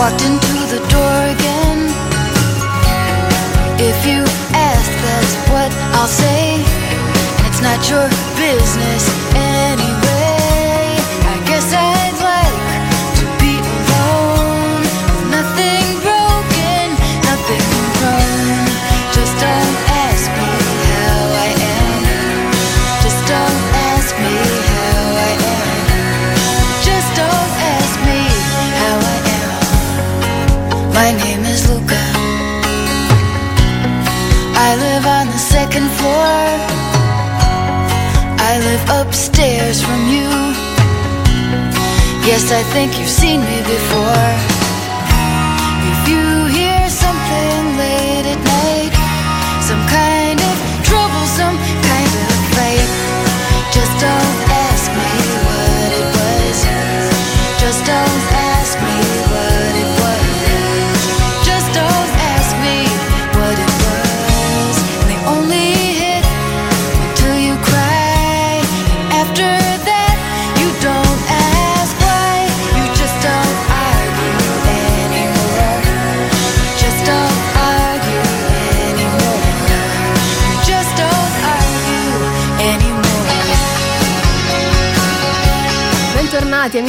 walked 0.04 0.26
into 0.26 0.58
the 0.68 0.82
door 0.92 1.18
again. 1.36 1.80
If 3.80 4.06
you 4.06 4.20
ask, 4.52 4.92
that's 5.08 5.34
what 5.50 5.72
I'll 5.96 6.08
say. 6.08 6.60
It's 7.48 7.62
not 7.62 7.80
your 7.90 8.10
business. 8.36 9.43
floor. 36.04 36.44
I 38.50 38.54
live 38.68 38.84
upstairs 39.02 39.82
from 39.88 40.02
you. 40.16 40.30
Yes, 42.30 42.52
I 42.52 42.64
think 42.74 43.00
you've 43.00 43.16
seen 43.24 43.40
me 43.42 43.58
before. 43.76 44.53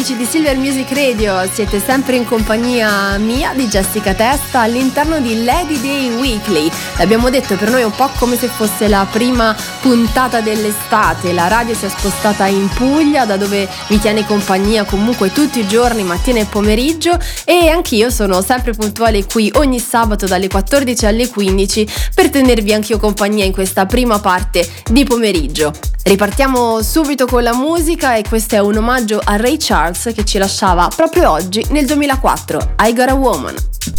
Silver 0.02 0.57
Music 0.57 0.90
Radio, 0.92 1.48
siete 1.50 1.78
sempre 1.78 2.16
in 2.16 2.24
compagnia 2.24 3.16
mia 3.18 3.52
di 3.54 3.66
Jessica 3.66 4.12
Testa 4.12 4.61
all'interno 4.61 5.20
di 5.20 5.44
Lady 5.44 5.80
Day 5.80 6.11
Weekly. 6.16 6.70
L'abbiamo 6.96 7.28
detto 7.28 7.57
per 7.57 7.70
noi 7.70 7.80
è 7.80 7.85
un 7.85 7.94
po' 7.94 8.09
come 8.18 8.37
se 8.37 8.46
fosse 8.46 8.87
la 8.87 9.07
prima 9.11 9.54
puntata 9.80 10.40
dell'estate. 10.40 11.33
La 11.33 11.48
radio 11.48 11.74
si 11.74 11.87
è 11.87 11.88
spostata 11.88 12.46
in 12.46 12.68
Puglia, 12.68 13.24
da 13.24 13.37
dove 13.37 13.68
vi 13.88 13.98
tiene 13.98 14.24
compagnia 14.24 14.85
comunque 14.85 15.33
tutti 15.33 15.59
i 15.59 15.66
giorni, 15.66 16.04
mattina 16.04 16.38
e 16.38 16.44
pomeriggio. 16.44 17.18
E 17.44 17.68
anch'io 17.68 18.11
sono 18.11 18.40
sempre 18.42 18.72
puntuale 18.72 19.24
qui 19.26 19.50
ogni 19.57 19.80
sabato 19.80 20.26
dalle 20.26 20.48
14 20.48 21.07
alle 21.07 21.28
15 21.28 21.88
per 22.14 22.30
tenervi 22.30 22.72
anch'io 22.72 22.98
compagnia 22.98 23.44
in 23.44 23.52
questa 23.52 23.87
prima 23.87 24.20
parte 24.20 24.68
di 24.90 25.04
pomeriggio. 25.04 25.72
Ripartiamo 26.04 26.80
subito 26.83 27.26
con 27.26 27.42
la 27.42 27.54
musica 27.54 28.14
e 28.14 28.22
questo 28.28 28.54
è 28.54 28.59
un 28.59 28.76
omaggio 28.76 29.20
a 29.22 29.37
Ray 29.37 29.57
Charles 29.59 30.12
che 30.14 30.24
ci 30.24 30.38
lasciava 30.38 30.88
proprio 30.94 31.30
oggi 31.30 31.64
nel 31.70 31.87
2004, 31.87 32.74
I 32.83 32.92
Got 32.92 33.09
a 33.09 33.14
Woman. 33.14 33.54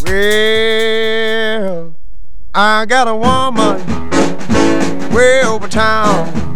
Well, 0.05 1.93
I 2.57 2.85
got 2.85 3.09
a 3.09 3.15
woman 3.15 3.81
way 5.11 5.43
over 5.43 5.67
town 5.67 6.55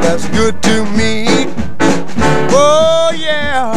that's 0.00 0.26
good 0.28 0.62
to 0.62 0.86
me. 0.96 1.26
Oh 2.50 3.12
yeah, 3.14 3.74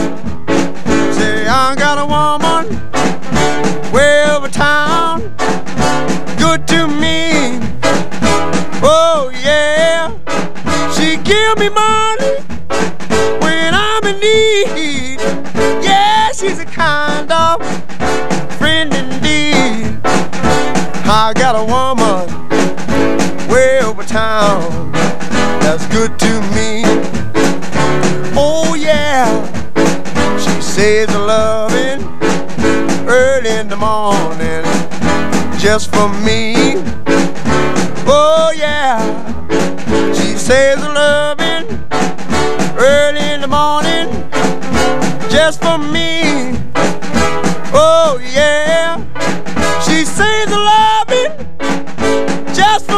say 1.12 1.46
I 1.48 1.76
got 1.76 1.98
a 1.98 2.06
woman 2.06 2.70
way 3.92 4.24
over 4.32 4.48
town 4.48 5.20
good 6.38 6.66
to 6.70 6.88
me. 6.88 7.60
Oh 8.82 9.30
yeah. 9.44 10.12
She 10.94 11.18
give 11.18 11.58
me 11.58 11.68
money 11.68 12.41
I 21.32 21.34
got 21.34 21.56
a 21.56 21.64
woman 21.64 22.28
way 23.48 23.80
over 23.80 24.04
town 24.04 24.92
that's 25.62 25.88
good 25.88 26.20
to 26.20 26.42
me. 26.52 26.84
Oh 28.36 28.76
yeah, 28.78 29.32
she 30.38 30.62
says 30.62 31.08
loving 31.08 32.02
early 33.08 33.50
in 33.50 33.70
the 33.70 33.78
morning 33.78 34.66
just 35.58 35.90
for 35.96 36.10
me. 36.20 36.76
Oh 38.06 38.54
yeah 38.54 39.00
she 40.14 40.36
says 40.36 40.84
a 40.84 40.90
loving 40.90 41.66
early 42.78 43.22
in 43.22 43.40
the 43.40 43.48
morning 43.48 44.10
just 45.30 45.62
for 45.62 45.78
me. 45.78 46.21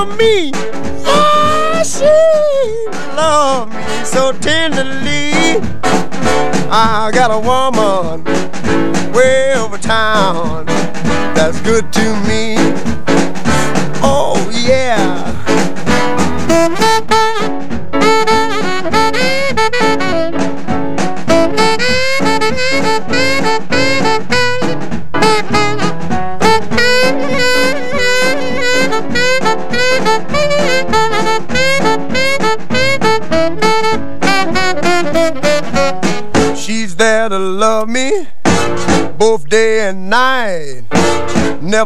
for 0.06 0.16
me. 0.16 0.52
Ah, 1.06 1.80
oh, 1.80 1.84
she 1.84 3.16
loved 3.16 3.74
me 3.74 4.06
so 4.06 4.32
tenderly. 4.34 5.62
I 6.70 7.12
got 7.14 7.32
a 7.32 7.40
woman 7.40 8.24
way 9.14 9.54
over 9.56 9.78
town 9.78 10.66
that's 11.36 11.62
good 11.62 11.92
to 11.94 12.16
me. 12.28 12.56
Oh, 14.02 14.50
yeah. 14.52 15.24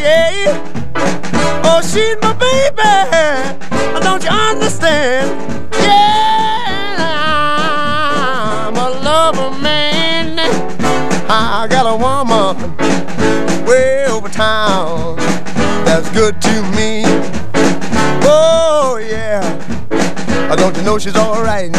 Yeah. 0.00 1.62
Oh, 1.64 1.80
she's 1.82 2.16
my 2.22 2.32
baby. 2.34 2.94
Don't 4.02 4.22
you 4.22 4.30
understand? 4.30 5.28
Yeah, 5.74 6.96
I'm 8.66 8.76
a 8.76 8.90
lover 9.02 9.50
man. 9.60 10.38
I 11.30 11.66
got 11.68 11.86
a 11.86 11.96
woman 11.96 12.76
way 13.66 14.06
over 14.06 14.28
town 14.28 15.16
that's 15.84 16.08
good 16.10 16.40
to 16.42 16.62
me. 16.76 17.02
Oh 18.24 18.98
yeah. 19.00 19.42
Don't 20.56 20.76
you 20.76 20.82
know 20.82 20.98
she's 20.98 21.16
alright. 21.16 21.72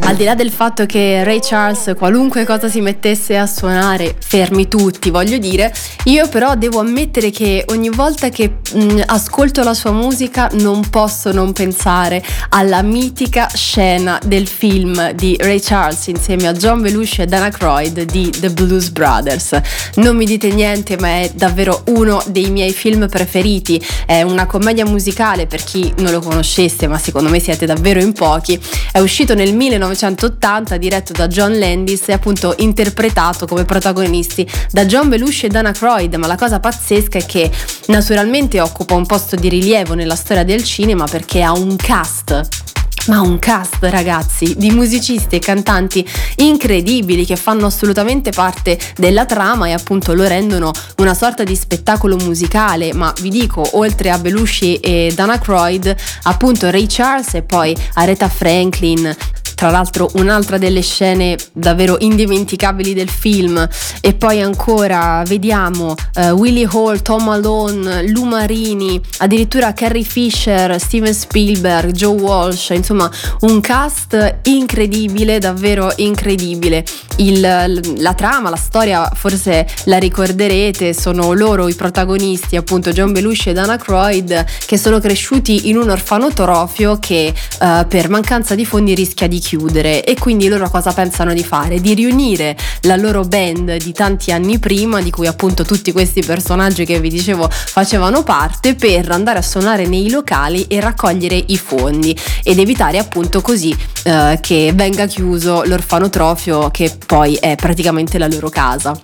Al 0.00 0.16
di 0.16 0.24
là 0.24 0.34
del 0.34 0.50
fatto 0.50 0.86
che 0.86 1.22
Ray 1.24 1.40
Charles 1.40 1.94
qualunque 1.96 2.44
cosa 2.44 2.68
si 2.68 2.80
mettesse 2.80 3.36
a 3.36 3.46
suonare, 3.46 4.16
fermi 4.18 4.68
tutti, 4.68 5.10
voglio 5.10 5.38
dire, 5.38 5.72
io 6.04 6.28
però 6.28 6.54
devo 6.54 6.80
ammettere 6.80 7.30
che 7.30 7.64
ogni 7.68 7.90
volta 7.90 8.28
che 8.28 8.58
mh, 8.72 9.02
ascolto 9.06 9.62
la 9.62 9.74
sua 9.74 9.92
musica 9.92 10.48
non 10.54 10.88
posso 10.90 11.32
non 11.32 11.52
pensare 11.52 12.22
alla 12.50 12.82
mitica 12.82 13.48
scena 13.52 14.18
del 14.24 14.46
film 14.46 15.12
di 15.12 15.36
Ray 15.38 15.60
Charles 15.60 16.06
insieme 16.08 16.46
a 16.46 16.52
John 16.52 16.82
Belushi 16.82 17.22
e 17.22 17.26
Dana 17.26 17.50
Croyd 17.50 18.02
di 18.02 18.30
The 18.30 18.50
Blues 18.50 18.90
Brothers. 18.90 19.58
Non 19.96 20.16
mi 20.16 20.24
dite 20.24 20.48
niente, 20.50 20.96
ma 20.98 21.20
è 21.20 21.30
davvero 21.34 21.82
uno 21.86 22.22
dei 22.26 22.50
miei 22.50 22.72
film 22.72 23.08
preferiti. 23.08 23.84
È 24.04 24.22
una 24.22 24.46
commedia 24.46 24.84
musicale 24.84 25.46
per 25.46 25.62
chi 25.64 25.92
non 25.98 26.12
lo 26.12 26.15
conoscesse, 26.20 26.86
ma 26.86 26.98
secondo 26.98 27.28
me 27.28 27.40
siete 27.40 27.66
davvero 27.66 28.00
in 28.00 28.12
pochi. 28.12 28.60
È 28.92 28.98
uscito 28.98 29.34
nel 29.34 29.54
1980, 29.54 30.76
diretto 30.76 31.12
da 31.12 31.26
John 31.28 31.58
Landis 31.58 32.08
e 32.08 32.12
appunto 32.12 32.54
interpretato 32.58 33.46
come 33.46 33.64
protagonisti 33.64 34.48
da 34.70 34.84
John 34.84 35.08
Belushi 35.08 35.46
e 35.46 35.48
Dana 35.48 35.72
Croyd, 35.72 36.14
ma 36.14 36.26
la 36.26 36.36
cosa 36.36 36.60
pazzesca 36.60 37.18
è 37.18 37.26
che 37.26 37.50
naturalmente 37.86 38.60
occupa 38.60 38.94
un 38.94 39.06
posto 39.06 39.36
di 39.36 39.48
rilievo 39.48 39.94
nella 39.94 40.16
storia 40.16 40.44
del 40.44 40.62
cinema 40.64 41.06
perché 41.06 41.42
ha 41.42 41.52
un 41.52 41.76
cast 41.76 42.65
ma 43.06 43.20
un 43.20 43.38
cast 43.38 43.78
ragazzi 43.82 44.54
di 44.56 44.70
musicisti 44.70 45.36
e 45.36 45.38
cantanti 45.38 46.06
incredibili 46.36 47.24
che 47.24 47.36
fanno 47.36 47.66
assolutamente 47.66 48.30
parte 48.30 48.78
della 48.96 49.24
trama 49.26 49.68
e 49.68 49.72
appunto 49.72 50.14
lo 50.14 50.26
rendono 50.26 50.72
una 50.98 51.14
sorta 51.14 51.44
di 51.44 51.54
spettacolo 51.54 52.16
musicale. 52.16 52.92
Ma 52.92 53.12
vi 53.20 53.28
dico 53.28 53.66
oltre 53.72 54.10
a 54.10 54.18
Belushi 54.18 54.76
e 54.76 55.12
Dana 55.14 55.38
Croyd 55.38 55.94
appunto 56.24 56.70
Ray 56.70 56.86
Charles 56.88 57.34
e 57.34 57.42
poi 57.42 57.76
Aretha 57.94 58.28
Franklin 58.28 59.14
tra 59.56 59.70
l'altro 59.70 60.10
un'altra 60.16 60.58
delle 60.58 60.82
scene 60.82 61.34
davvero 61.52 61.96
indimenticabili 61.98 62.92
del 62.92 63.08
film 63.08 63.66
e 64.02 64.12
poi 64.12 64.42
ancora 64.42 65.22
vediamo 65.26 65.94
uh, 66.14 66.20
Willie 66.32 66.68
Hall, 66.70 67.00
Tom 67.00 67.24
Malone, 67.24 68.06
Lou 68.10 68.24
Marini, 68.24 69.00
addirittura 69.18 69.72
Carrie 69.72 70.04
Fisher, 70.04 70.78
Steven 70.78 71.14
Spielberg, 71.14 71.92
Joe 71.92 72.20
Walsh, 72.20 72.68
insomma 72.70 73.10
un 73.40 73.60
cast 73.62 74.40
incredibile, 74.44 75.38
davvero 75.38 75.90
incredibile. 75.96 76.84
Il, 77.16 77.40
la 77.40 78.14
trama, 78.14 78.50
la 78.50 78.56
storia 78.56 79.10
forse 79.14 79.66
la 79.84 79.96
ricorderete, 79.96 80.92
sono 80.92 81.32
loro 81.32 81.68
i 81.68 81.74
protagonisti, 81.74 82.56
appunto 82.56 82.90
John 82.90 83.12
Belushi 83.12 83.48
e 83.48 83.52
Dana 83.54 83.78
Croyd, 83.78 84.44
che 84.66 84.76
sono 84.76 85.00
cresciuti 85.00 85.70
in 85.70 85.78
un 85.78 85.88
orfanotrofio 85.88 86.98
che 86.98 87.32
uh, 87.60 87.86
per 87.88 88.10
mancanza 88.10 88.54
di 88.54 88.66
fondi 88.66 88.94
rischia 88.94 89.26
di 89.26 89.40
chiudere 89.46 90.02
e 90.02 90.18
quindi 90.18 90.48
loro 90.48 90.68
cosa 90.68 90.92
pensano 90.92 91.32
di 91.32 91.44
fare? 91.44 91.80
Di 91.80 91.94
riunire 91.94 92.56
la 92.80 92.96
loro 92.96 93.22
band 93.22 93.76
di 93.76 93.92
tanti 93.92 94.32
anni 94.32 94.58
prima, 94.58 95.00
di 95.00 95.12
cui 95.12 95.28
appunto 95.28 95.64
tutti 95.64 95.92
questi 95.92 96.20
personaggi 96.20 96.84
che 96.84 96.98
vi 96.98 97.10
dicevo 97.10 97.48
facevano 97.48 98.24
parte, 98.24 98.74
per 98.74 99.08
andare 99.12 99.38
a 99.38 99.42
suonare 99.42 99.86
nei 99.86 100.10
locali 100.10 100.64
e 100.64 100.80
raccogliere 100.80 101.40
i 101.46 101.56
fondi 101.56 102.16
ed 102.42 102.58
evitare 102.58 102.98
appunto 102.98 103.40
così 103.40 103.74
eh, 104.02 104.38
che 104.40 104.72
venga 104.74 105.06
chiuso 105.06 105.62
l'orfanotrofio 105.64 106.68
che 106.72 106.96
poi 107.06 107.36
è 107.36 107.54
praticamente 107.54 108.18
la 108.18 108.26
loro 108.26 108.48
casa. 108.48 108.98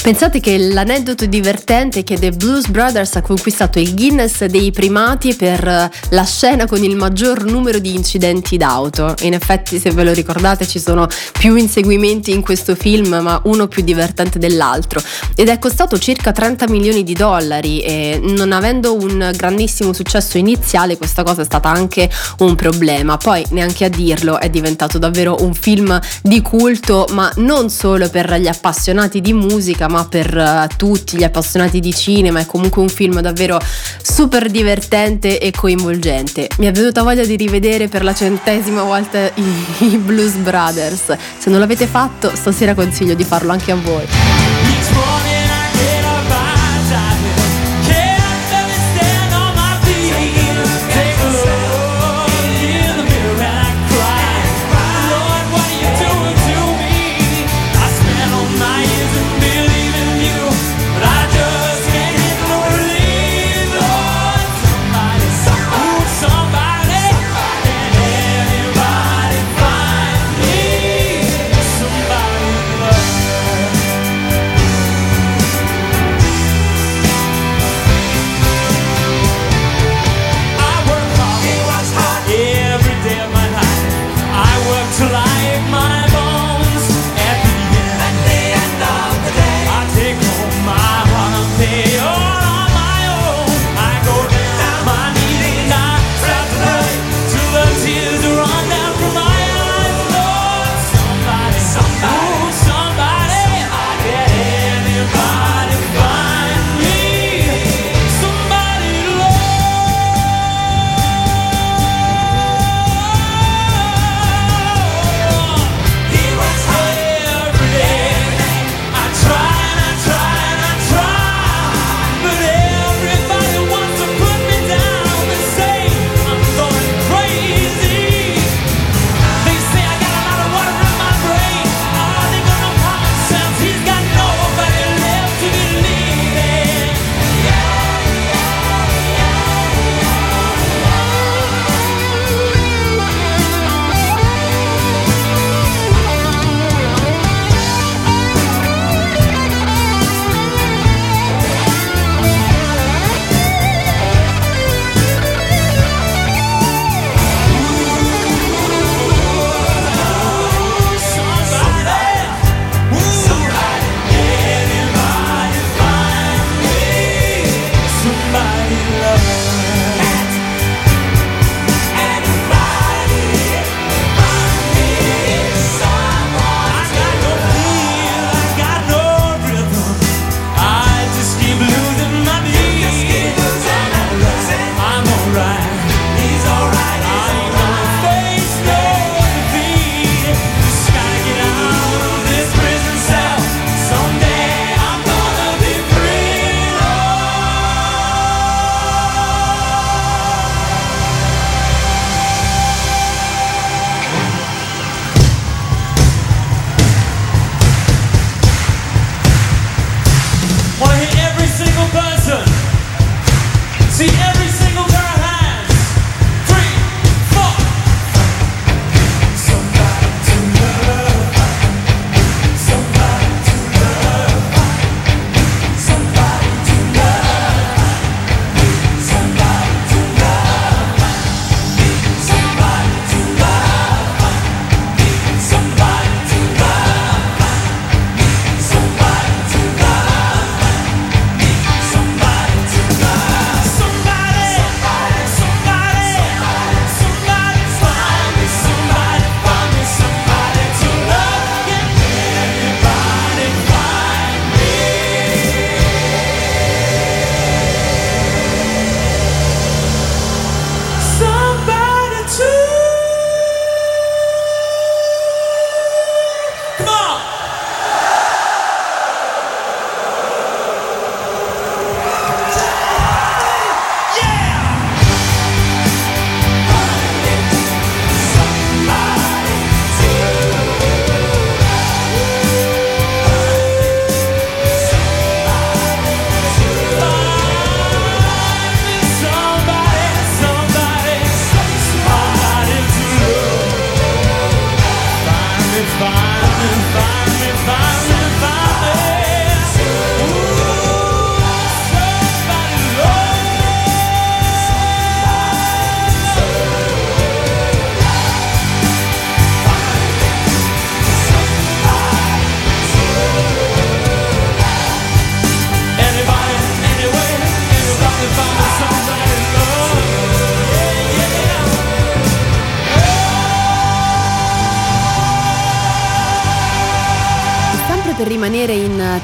Pensate 0.00 0.38
che 0.40 0.56
l'aneddoto 0.56 1.26
divertente 1.26 2.00
è 2.00 2.04
che 2.04 2.16
The 2.16 2.30
Blues 2.30 2.68
Brothers 2.68 3.16
ha 3.16 3.20
conquistato 3.20 3.78
il 3.80 3.94
Guinness 3.94 4.44
dei 4.44 4.70
primati 4.70 5.34
per 5.34 5.66
eh, 5.66 5.90
la 6.10 6.24
scena 6.24 6.66
con 6.66 6.82
il 6.82 6.96
maggior 6.96 7.44
numero 7.44 7.78
di 7.78 7.94
incidenti 7.94 8.56
d'auto. 8.56 9.14
In 9.22 9.34
effetti, 9.34 9.78
se 9.78 9.90
ve 9.90 10.04
lo 10.04 10.12
ricordate, 10.12 10.66
ci 10.66 10.78
sono 10.78 11.08
più 11.32 11.56
inseguimenti 11.56 12.30
in 12.30 12.42
questo 12.42 12.74
film, 12.74 13.18
ma 13.20 13.40
uno 13.44 13.66
più 13.66 13.82
divertente 13.82 14.38
dell'altro. 14.38 15.02
Ed 15.34 15.48
è 15.48 15.58
costato 15.58 15.98
circa 15.98 16.32
30 16.32 16.68
milioni 16.68 17.02
di 17.02 17.12
dollari 17.12 17.80
e 17.80 18.20
non 18.22 18.52
avendo 18.52 18.94
un 18.94 19.30
grandissimo 19.36 19.92
successo 19.92 20.38
iniziale, 20.38 20.96
questa 20.96 21.22
cosa 21.22 21.42
è 21.42 21.44
stata 21.44 21.70
anche 21.70 22.08
un 22.38 22.54
problema. 22.54 23.16
Poi, 23.16 23.44
neanche 23.50 23.84
a 23.84 23.88
dirlo, 23.88 24.38
è 24.38 24.48
diventato 24.48 24.96
davvero 24.96 25.36
un 25.40 25.52
film 25.52 26.00
di 26.22 26.40
culto, 26.40 27.06
ma 27.10 27.30
non 27.36 27.68
solo 27.68 28.08
per 28.08 28.32
gli 28.34 28.46
appassionati 28.46 29.20
di 29.20 29.32
musica, 29.32 29.87
ma 29.88 30.06
per 30.06 30.34
uh, 30.34 30.76
tutti 30.76 31.16
gli 31.16 31.24
appassionati 31.24 31.80
di 31.80 31.94
cinema, 31.94 32.40
è 32.40 32.46
comunque 32.46 32.82
un 32.82 32.88
film 32.88 33.20
davvero 33.20 33.58
super 34.02 34.50
divertente 34.50 35.38
e 35.38 35.50
coinvolgente. 35.50 36.48
Mi 36.58 36.66
è 36.66 36.72
venuta 36.72 37.02
voglia 37.02 37.24
di 37.24 37.36
rivedere 37.36 37.88
per 37.88 38.04
la 38.04 38.14
centesima 38.14 38.82
volta 38.82 39.18
i, 39.34 39.64
i 39.92 39.96
Blues 39.96 40.34
Brothers. 40.34 41.16
Se 41.38 41.50
non 41.50 41.58
l'avete 41.58 41.86
fatto, 41.86 42.30
stasera 42.34 42.74
consiglio 42.74 43.14
di 43.14 43.24
farlo 43.24 43.52
anche 43.52 43.72
a 43.72 43.76
voi. 43.76 45.27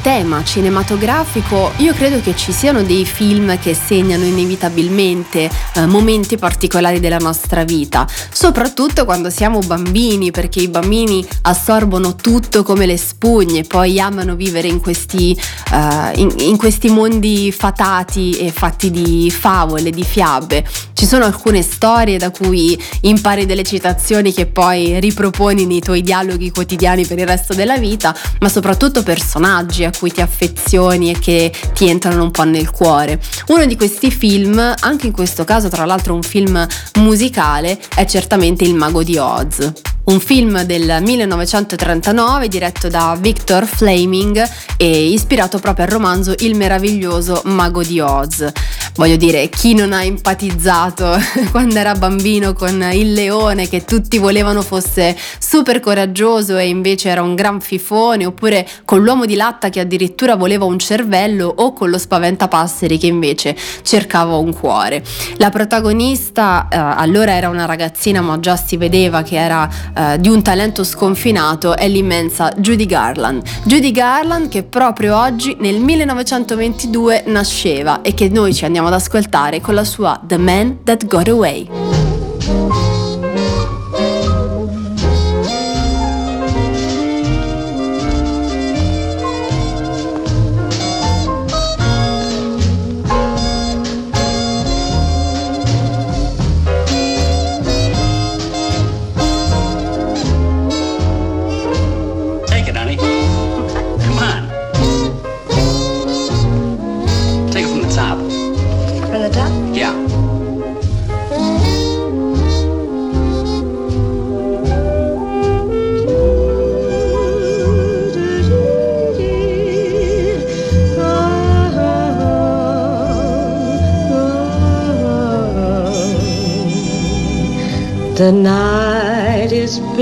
te 0.04 0.13
tema 0.34 0.42
cinematografico, 0.42 1.72
io 1.76 1.92
credo 1.92 2.20
che 2.20 2.34
ci 2.34 2.50
siano 2.50 2.82
dei 2.82 3.04
film 3.04 3.56
che 3.58 3.74
segnano 3.74 4.24
inevitabilmente 4.24 5.48
eh, 5.74 5.86
momenti 5.86 6.36
particolari 6.36 6.98
della 6.98 7.18
nostra 7.18 7.62
vita, 7.62 8.06
soprattutto 8.32 9.04
quando 9.04 9.30
siamo 9.30 9.60
bambini, 9.60 10.30
perché 10.30 10.60
i 10.60 10.68
bambini 10.68 11.24
assorbono 11.42 12.16
tutto 12.16 12.62
come 12.62 12.86
le 12.86 12.96
spugne, 12.96 13.62
poi 13.62 14.00
amano 14.00 14.34
vivere 14.34 14.66
in 14.68 14.80
questi, 14.80 15.38
uh, 15.70 16.18
in, 16.18 16.32
in 16.38 16.56
questi 16.56 16.88
mondi 16.88 17.52
fatati 17.52 18.32
e 18.38 18.50
fatti 18.50 18.90
di 18.90 19.30
favole, 19.30 19.90
di 19.90 20.04
fiabe. 20.04 20.64
Ci 20.94 21.06
sono 21.06 21.24
alcune 21.24 21.62
storie 21.62 22.18
da 22.18 22.30
cui 22.30 22.80
impari 23.02 23.46
delle 23.46 23.62
citazioni 23.62 24.32
che 24.32 24.46
poi 24.46 24.98
riproponi 25.00 25.66
nei 25.66 25.80
tuoi 25.80 26.02
dialoghi 26.02 26.50
quotidiani 26.50 27.04
per 27.04 27.18
il 27.18 27.26
resto 27.26 27.52
della 27.52 27.76
vita, 27.76 28.14
ma 28.40 28.48
soprattutto 28.48 29.02
personaggi 29.02 29.84
a 29.84 29.90
cui 29.96 30.10
ti 30.10 30.22
affezioni 30.24 31.10
e 31.10 31.18
che 31.18 31.52
ti 31.72 31.88
entrano 31.88 32.22
un 32.22 32.30
po' 32.30 32.44
nel 32.44 32.70
cuore. 32.70 33.20
Uno 33.48 33.64
di 33.66 33.76
questi 33.76 34.10
film, 34.10 34.58
anche 34.80 35.06
in 35.06 35.12
questo 35.12 35.44
caso 35.44 35.68
tra 35.68 35.84
l'altro 35.84 36.14
un 36.14 36.22
film 36.22 36.66
musicale, 36.98 37.78
è 37.94 38.04
certamente 38.04 38.64
Il 38.64 38.74
Mago 38.74 39.02
di 39.02 39.16
Oz 39.16 39.72
un 40.04 40.20
film 40.20 40.62
del 40.64 40.98
1939 41.00 42.48
diretto 42.48 42.88
da 42.88 43.16
Victor 43.18 43.64
Flaming 43.64 44.46
e 44.76 45.08
ispirato 45.08 45.58
proprio 45.58 45.86
al 45.86 45.90
romanzo 45.90 46.34
Il 46.38 46.56
meraviglioso 46.56 47.40
mago 47.44 47.82
di 47.82 48.00
Oz. 48.00 48.52
Voglio 48.96 49.16
dire, 49.16 49.48
chi 49.48 49.74
non 49.74 49.92
ha 49.92 50.04
empatizzato 50.04 51.18
quando 51.50 51.78
era 51.78 51.94
bambino 51.94 52.52
con 52.52 52.80
il 52.92 53.12
leone 53.12 53.68
che 53.68 53.84
tutti 53.84 54.18
volevano 54.18 54.62
fosse 54.62 55.16
super 55.38 55.80
coraggioso 55.80 56.56
e 56.56 56.68
invece 56.68 57.08
era 57.08 57.22
un 57.22 57.34
gran 57.34 57.60
fifone, 57.60 58.24
oppure 58.24 58.68
con 58.84 59.02
l'uomo 59.02 59.24
di 59.24 59.34
latta 59.34 59.68
che 59.68 59.80
addirittura 59.80 60.36
voleva 60.36 60.64
un 60.64 60.78
cervello 60.78 61.52
o 61.56 61.72
con 61.72 61.90
lo 61.90 61.98
spaventapasseri 61.98 62.96
che 62.96 63.08
invece 63.08 63.56
cercava 63.82 64.36
un 64.36 64.54
cuore. 64.54 65.02
La 65.38 65.50
protagonista 65.50 66.68
eh, 66.70 66.76
allora 66.76 67.32
era 67.32 67.48
una 67.48 67.64
ragazzina 67.64 68.20
ma 68.20 68.38
già 68.38 68.54
si 68.54 68.76
vedeva 68.76 69.22
che 69.22 69.36
era 69.36 69.68
eh, 69.94 70.20
di 70.20 70.28
un 70.28 70.42
talento 70.42 70.84
sconfinato, 70.84 71.76
è 71.76 71.88
l'immensa 71.88 72.52
Judy 72.56 72.86
Garland. 72.86 73.42
Judy 73.64 73.90
Garland 73.90 74.48
che 74.48 74.62
proprio 74.62 75.18
oggi 75.18 75.56
nel 75.60 75.80
1922 75.80 77.24
nasceva 77.26 78.02
e 78.02 78.14
che 78.14 78.28
noi 78.28 78.54
ci 78.54 78.64
andiamo 78.64 78.72
andiamo 78.74 78.88
ad 78.88 78.94
ascoltare 78.94 79.60
con 79.60 79.74
la 79.74 79.84
sua 79.84 80.20
The 80.22 80.36
Man 80.36 80.82
That 80.82 81.06
Got 81.06 81.28
Away. 81.28 81.83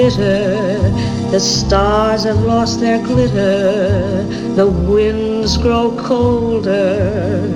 Bitter, 0.02 0.90
the 1.30 1.38
stars 1.38 2.24
have 2.24 2.40
lost 2.40 2.80
their 2.80 3.00
glitter, 3.06 4.24
the 4.56 4.66
winds 4.66 5.56
grow 5.56 5.96
colder, 5.96 7.52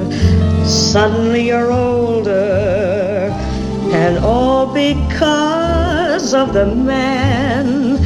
suddenly 0.64 1.48
you're 1.48 1.72
older, 1.72 3.30
and 3.90 4.18
all 4.18 4.72
because 4.72 6.34
of 6.34 6.52
the 6.52 6.66
man 6.66 7.96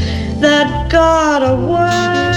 that 0.40 0.90
got 0.90 1.42
away. 1.42 2.29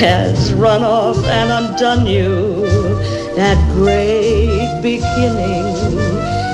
Has 0.00 0.52
run 0.52 0.82
off 0.82 1.16
and 1.24 1.50
undone 1.50 2.06
you. 2.06 2.66
That 3.34 3.58
great 3.72 4.80
beginning 4.82 5.98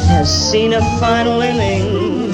has 0.09 0.29
seen 0.51 0.75
a 0.75 0.81
final 1.01 1.41
inning. 1.43 2.31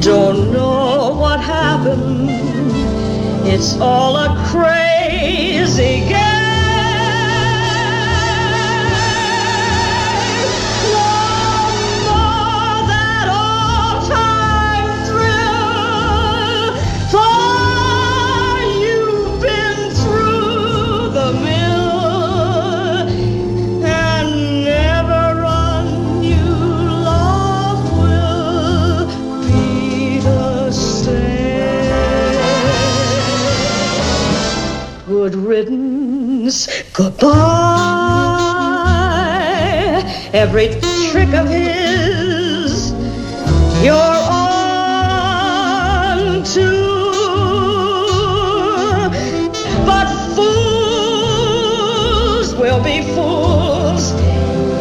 Don't 0.00 0.52
know 0.52 1.14
what 1.18 1.40
happened. 1.40 2.30
It's 3.46 3.78
all 3.80 4.16
a 4.16 4.28
crazy 4.50 6.00
game. 6.08 6.31
Goodbye. 36.94 37.32
Every 40.34 40.68
trick 41.10 41.32
of 41.32 41.48
his, 41.48 42.92
you're 43.82 43.96
on 43.96 44.52
to. 46.44 46.70
But 49.86 50.06
fools 50.36 50.84
will 52.56 52.82
be 52.84 53.00
fools. 53.14 54.12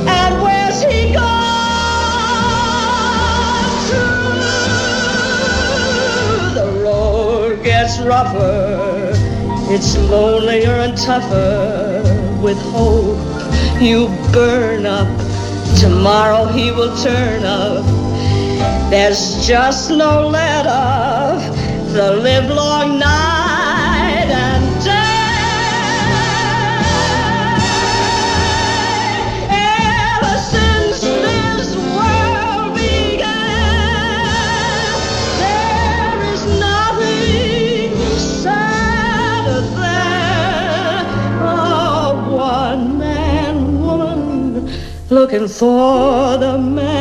And 0.05 0.41
where's 0.43 0.83
he 0.83 1.13
gone 1.13 1.21
to? 3.87 4.03
The 6.59 6.67
road 6.83 7.63
gets 7.63 8.01
rougher. 8.01 9.13
It's 9.73 9.95
lonelier 9.97 10.75
and 10.81 10.97
tougher 10.97 11.90
with 12.41 12.57
hope. 12.73 13.17
You 13.81 14.07
burn 14.33 14.85
up, 14.85 15.07
tomorrow 15.79 16.45
he 16.45 16.71
will 16.71 16.95
turn 16.97 17.43
up. 17.43 17.85
There's 18.89 19.45
just 19.47 19.89
no 19.91 20.27
let 20.27 20.65
up 20.67 21.39
the 21.93 22.15
livelong 22.15 22.99
night 22.99 23.00
looking 45.31 45.47
for 45.47 46.37
the 46.37 46.57
man 46.57 47.00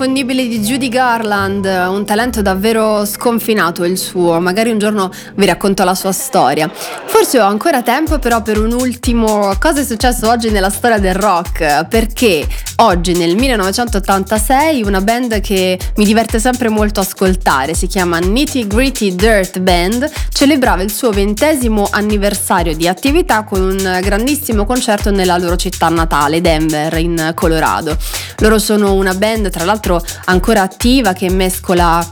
inconfondibile 0.00 0.48
di 0.48 0.60
Judy 0.60 0.88
Garland, 0.88 1.66
un 1.66 2.06
talento 2.06 2.40
davvero 2.40 3.04
sconfinato 3.04 3.84
il 3.84 3.98
suo, 3.98 4.40
magari 4.40 4.70
un 4.70 4.78
giorno 4.78 5.10
vi 5.34 5.44
racconto 5.44 5.84
la 5.84 5.94
sua 5.94 6.10
storia. 6.12 6.70
Forse 6.72 7.38
ho 7.38 7.44
ancora 7.44 7.82
tempo 7.82 8.18
però 8.18 8.40
per 8.40 8.58
un 8.58 8.72
ultimo 8.72 9.52
cosa 9.58 9.80
è 9.80 9.84
successo 9.84 10.26
oggi 10.26 10.50
nella 10.50 10.70
storia 10.70 10.98
del 10.98 11.14
rock, 11.14 11.86
perché 11.86 12.46
oggi 12.80 13.12
nel 13.12 13.36
1986 13.36 14.82
una 14.82 15.00
band 15.00 15.40
che 15.40 15.78
mi 15.96 16.04
diverte 16.04 16.38
sempre 16.38 16.68
molto 16.68 17.00
ascoltare, 17.00 17.74
si 17.74 17.86
chiama 17.86 18.18
Nitty 18.18 18.66
Gritty 18.66 19.14
Dirt 19.14 19.58
Band, 19.60 20.10
celebrava 20.32 20.82
il 20.82 20.90
suo 20.90 21.10
ventesimo 21.10 21.88
anniversario 21.90 22.74
di 22.74 22.88
attività 22.88 23.44
con 23.44 23.60
un 23.60 23.98
grandissimo 24.02 24.64
concerto 24.64 25.10
nella 25.10 25.36
loro 25.36 25.56
città 25.56 25.88
natale, 25.88 26.40
Denver, 26.40 26.96
in 26.98 27.32
Colorado. 27.34 27.96
Loro 28.38 28.58
sono 28.58 28.94
una 28.94 29.14
band 29.14 29.50
tra 29.50 29.64
l'altro 29.64 30.02
ancora 30.24 30.62
attiva 30.62 31.12
che 31.12 31.30
mescola 31.30 32.04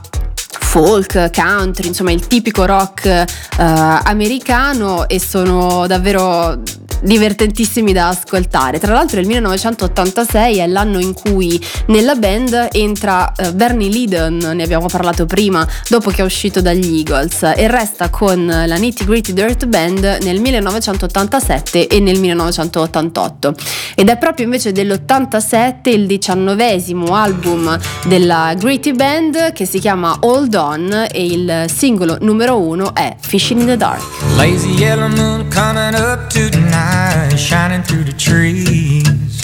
folk, 0.68 1.30
country, 1.32 1.88
insomma 1.88 2.12
il 2.12 2.26
tipico 2.26 2.66
rock 2.66 3.06
eh, 3.06 3.24
americano 3.56 5.08
e 5.08 5.18
sono 5.18 5.86
davvero 5.86 6.60
divertentissimi 7.00 7.92
da 7.92 8.08
ascoltare. 8.08 8.78
Tra 8.78 8.92
l'altro 8.92 9.20
il 9.20 9.26
1986 9.26 10.58
è 10.58 10.66
l'anno 10.66 10.98
in 10.98 11.12
cui 11.12 11.60
nella 11.86 12.14
band 12.14 12.68
entra 12.72 13.32
uh, 13.36 13.52
Bernie 13.52 13.88
Lydon, 13.88 14.36
ne 14.36 14.62
abbiamo 14.62 14.86
parlato 14.86 15.26
prima, 15.26 15.66
dopo 15.88 16.10
che 16.10 16.22
è 16.22 16.24
uscito 16.24 16.60
dagli 16.60 16.98
Eagles, 16.98 17.42
e 17.56 17.68
resta 17.68 18.10
con 18.10 18.46
la 18.46 18.76
Nitty 18.76 19.04
Gritty 19.04 19.32
Dirt 19.32 19.66
Band 19.66 20.18
nel 20.22 20.40
1987 20.40 21.86
e 21.86 22.00
nel 22.00 22.18
1988. 22.18 23.54
Ed 23.94 24.08
è 24.08 24.16
proprio 24.16 24.44
invece 24.44 24.72
dell'87 24.72 25.88
il 25.90 26.06
diciannovesimo 26.06 27.14
album 27.14 27.78
della 28.06 28.54
Gritty 28.56 28.92
Band 28.92 29.52
che 29.52 29.66
si 29.66 29.78
chiama 29.78 30.16
Hold 30.20 30.54
On 30.58 31.06
e 31.10 31.24
il 31.24 31.66
singolo 31.68 32.18
numero 32.20 32.58
uno 32.58 32.92
è 32.92 33.14
Fishing 33.20 33.60
in 33.60 33.66
the 33.66 33.76
Dark. 33.76 34.02
Lazy 34.36 34.70
yellow 34.70 35.08
moon 35.08 35.48
coming 35.50 35.94
up 35.94 36.28
tonight 36.28 37.36
shining 37.36 37.82
through 37.82 38.04
the 38.04 38.14
trees. 38.16 39.40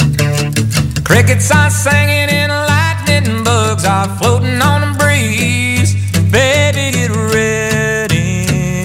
Crickets 1.05 1.51
are 1.53 1.71
singing 1.71 2.29
and 2.29 2.51
lightning 2.51 3.45
bugs 3.45 3.85
are 3.85 4.09
floating 4.17 4.61
on 4.61 4.81
the 4.81 4.99
breeze. 4.99 5.95
Baby, 6.33 6.91
get 6.91 7.11
ready. 7.11 8.85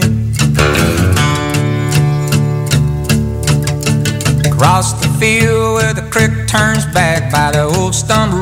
Across 4.48 4.94
the 5.02 5.10
field 5.20 5.76
where 5.76 5.94
the 5.94 6.08
creek 6.12 6.48
turns 6.48 6.86
back 6.94 7.32
by 7.32 7.52
the 7.52 7.64
old 7.64 7.96
stone 7.96 8.39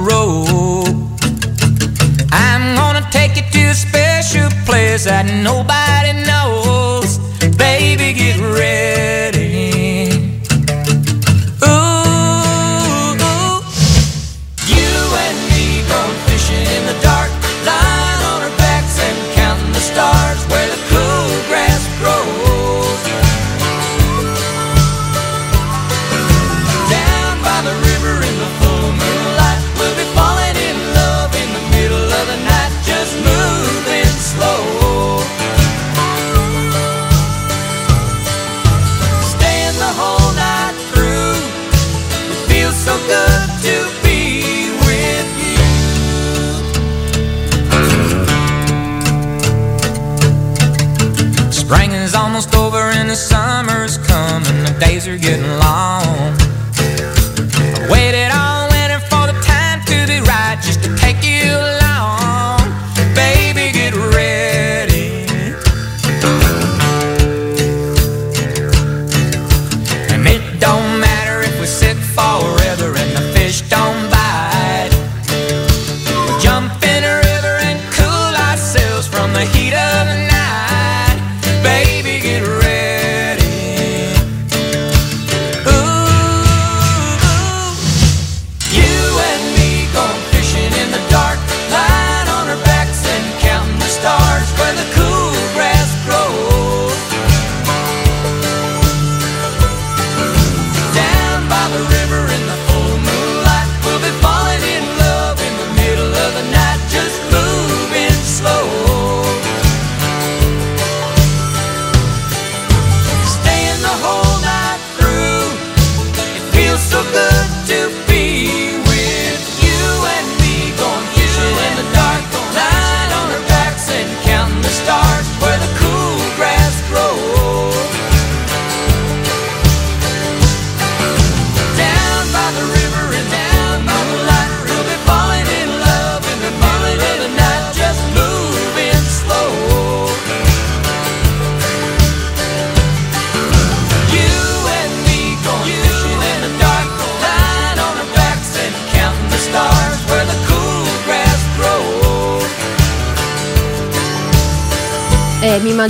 place 4.67 5.05
that 5.05 5.25
nobody 5.25 6.06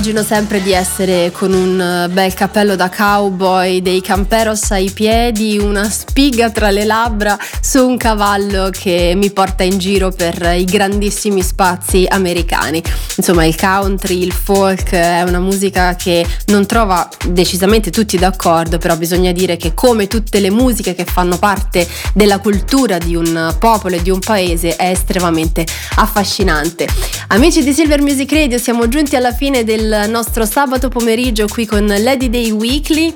immagino 0.08 0.22
sempre 0.22 0.62
di 0.62 0.72
essere 0.72 1.30
con 1.32 1.52
un 1.52 1.78
eh, 1.78 2.08
bel 2.08 2.32
cappello 2.32 2.76
da 2.76 2.88
cowboy, 2.88 3.82
dei 3.82 4.00
camperos 4.00 4.70
ai 4.70 4.90
piedi, 4.90 5.58
una 5.58 5.90
spiga 5.90 6.50
tra 6.50 6.70
le 6.70 6.84
labbra 6.84 7.36
su 7.60 7.86
un 7.86 7.98
cavallo 7.98 8.70
che 8.70 9.12
mi 9.14 9.30
porta 9.30 9.64
in 9.64 9.76
giro 9.76 10.10
per 10.10 10.54
i 10.56 10.64
grandissimi 10.64 11.42
spazi 11.42 12.06
americani. 12.08 12.82
Insomma, 13.16 13.44
il 13.44 13.54
country, 13.54 14.22
il 14.22 14.32
folk 14.32 14.92
è 14.92 15.22
una 15.26 15.40
musica 15.40 15.94
che 15.94 16.26
non 16.46 16.64
trova 16.64 17.06
decisamente 17.28 17.90
tutti 17.90 18.16
d'accordo, 18.16 18.78
però 18.78 18.96
bisogna 18.96 19.32
dire 19.32 19.58
che 19.58 19.74
come 19.74 20.06
tutte 20.06 20.40
le 20.40 20.50
musiche 20.50 20.94
che 20.94 21.04
fanno 21.04 21.36
parte 21.36 21.86
della 22.14 22.38
cultura 22.38 22.96
di 22.96 23.14
un 23.14 23.54
popolo 23.58 23.96
e 23.96 24.02
di 24.02 24.10
un 24.10 24.20
paese 24.20 24.74
è 24.76 24.88
estremamente 24.88 25.66
affascinante. 25.96 26.86
Amici 27.28 27.62
di 27.62 27.74
Silver 27.74 28.00
Music 28.00 28.32
Radio, 28.32 28.56
siamo 28.56 28.88
giunti 28.88 29.16
alla 29.16 29.34
fine 29.34 29.64
del 29.64 29.96
nostro 30.06 30.44
sabato 30.44 30.88
pomeriggio 30.88 31.46
qui 31.48 31.66
con 31.66 31.86
Lady 31.86 32.30
Day 32.30 32.50
Weekly 32.50 33.14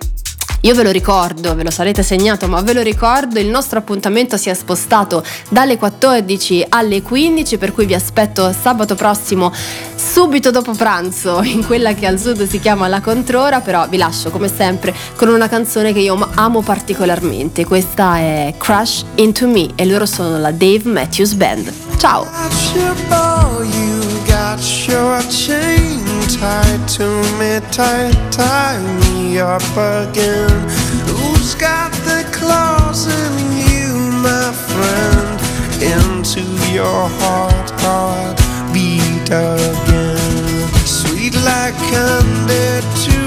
Io 0.65 0.77
ve 0.77 0.85
lo 0.85 0.93
ricordo, 0.93 1.57
ve 1.57 1.65
lo 1.65 1.73
sarete 1.73 2.05
segnato, 2.05 2.47
ma 2.47 2.61
ve 2.61 2.73
lo 2.73 2.83
ricordo, 2.83 3.41
il 3.41 3.49
nostro 3.49 3.81
appuntamento 3.81 4.37
si 4.37 4.49
è 4.49 4.55
spostato 4.55 5.25
dalle 5.49 5.77
14 5.77 6.67
alle 6.69 7.03
15, 7.03 7.59
per 7.59 7.73
cui 7.73 7.85
vi 7.85 7.95
aspetto 7.95 8.55
sabato 8.59 8.95
prossimo 8.95 9.53
subito 9.97 10.53
dopo 10.53 10.71
pranzo 10.73 11.43
in 11.47 11.67
quella 11.67 11.95
che 11.95 12.07
al 12.07 12.21
sud 12.21 12.47
si 12.47 12.61
chiama 12.61 12.87
La 12.87 13.01
Controra, 13.01 13.61
però 13.61 13.89
vi 13.89 13.97
lascio 13.97 14.31
come 14.31 14.47
sempre 14.47 14.95
con 15.17 15.27
una 15.29 15.49
canzone 15.49 15.93
che 15.93 15.99
io 15.99 16.17
amo 16.35 16.61
particolarmente. 16.61 17.65
Questa 17.65 18.19
è 18.19 18.55
Crush 18.57 19.05
Into 19.17 19.49
Me 19.49 19.71
e 19.75 19.85
loro 19.85 20.07
sono 20.07 20.39
la 20.39 20.53
Dave 20.53 20.83
Matthews 20.85 21.33
Band. 21.35 21.73
Ciao! 21.99 22.25
Tied 26.43 26.89
to 26.89 27.07
me, 27.39 27.61
tight, 27.71 28.17
tie 28.33 28.83
me 29.01 29.39
up 29.39 29.63
again. 29.77 30.51
Who's 31.07 31.55
got 31.55 31.93
the 32.09 32.29
claws 32.33 33.07
in 33.07 33.35
you, 33.63 33.93
my 34.27 34.51
friend? 34.69 35.39
Into 35.95 36.43
your 36.73 37.03
heart, 37.21 37.71
heart 37.83 38.39
beat 38.73 39.29
again. 39.31 40.69
Sweet 40.85 41.35
like 41.45 41.77
candy 41.91 42.83
to 43.07 43.21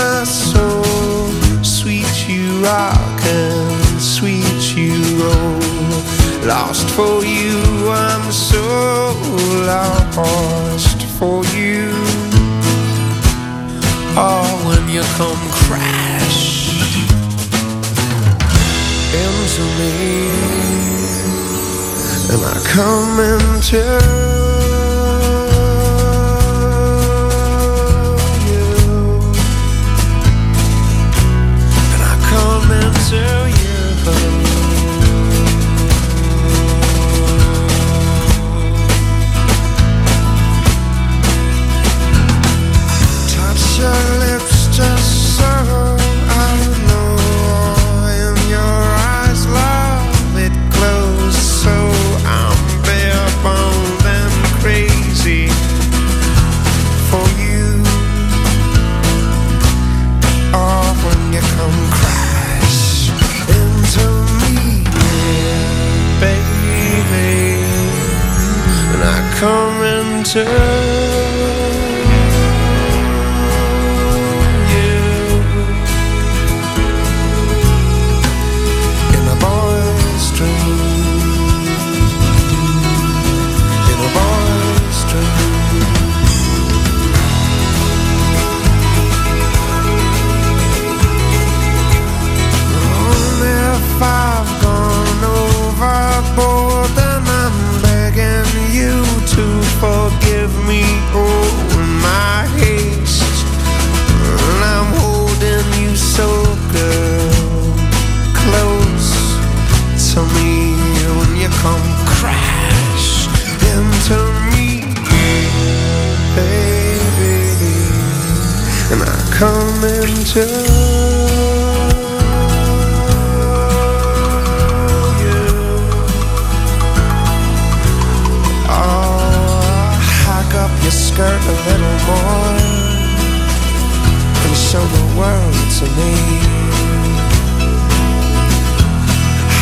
my 0.00 0.24
soul. 0.24 1.30
Sweet 1.62 2.28
you 2.28 2.64
rock 2.64 3.20
and 3.24 4.00
sweet 4.00 4.76
you 4.76 4.96
roll. 5.22 5.69
Lost 6.46 6.88
for 6.90 7.22
you, 7.22 7.60
I'm 7.90 8.32
so 8.32 8.62
lost 9.66 11.02
for 11.18 11.44
you. 11.54 11.90
Oh, 14.16 14.62
when 14.66 14.88
you 14.88 15.02
come 15.18 15.38
crash 15.50 16.70
into 19.12 19.64
me, 19.78 20.30
and 22.32 22.42
I 22.42 22.60
come 22.64 23.20
into 23.20 24.39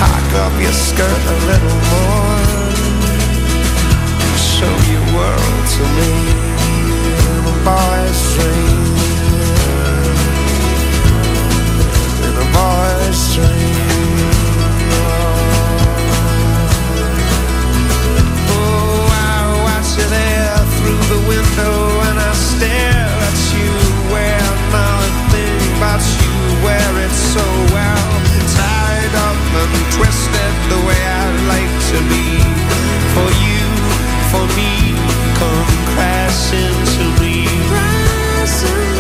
Hike 0.01 0.35
up 0.45 0.55
your 0.61 0.73
skirt 0.73 1.23
a 1.35 1.37
little 1.51 1.81
more. 1.93 2.39
Show 4.37 4.75
your 4.93 5.07
world 5.17 5.65
to 5.75 5.83
me. 5.97 6.39
The 7.49 7.55
boy's 7.65 8.21
dream 8.35 8.85
The 12.37 12.47
boy's 12.57 13.23
dream 13.35 14.31
Oh, 18.51 19.09
I 19.11 19.53
watch 19.65 19.91
you 19.99 20.07
there 20.09 20.59
through 20.77 21.03
the 21.15 21.21
window 21.29 21.75
And 22.09 22.19
I 22.19 22.33
stare. 22.33 23.08
it 27.09 27.15
so 27.15 27.47
well 27.75 28.11
Tied 28.57 29.15
up 29.29 29.41
and 29.63 29.75
twisted 29.97 30.55
the 30.73 30.81
way 30.87 31.01
I'd 31.21 31.41
like 31.55 31.75
to 31.93 31.99
be. 32.13 32.27
For 33.15 33.29
you, 33.45 33.67
for 34.31 34.45
me, 34.57 34.73
come 35.41 35.71
crashing 35.93 36.77
to 36.97 37.05
me. 37.23 37.47
Crashing. 37.71 38.98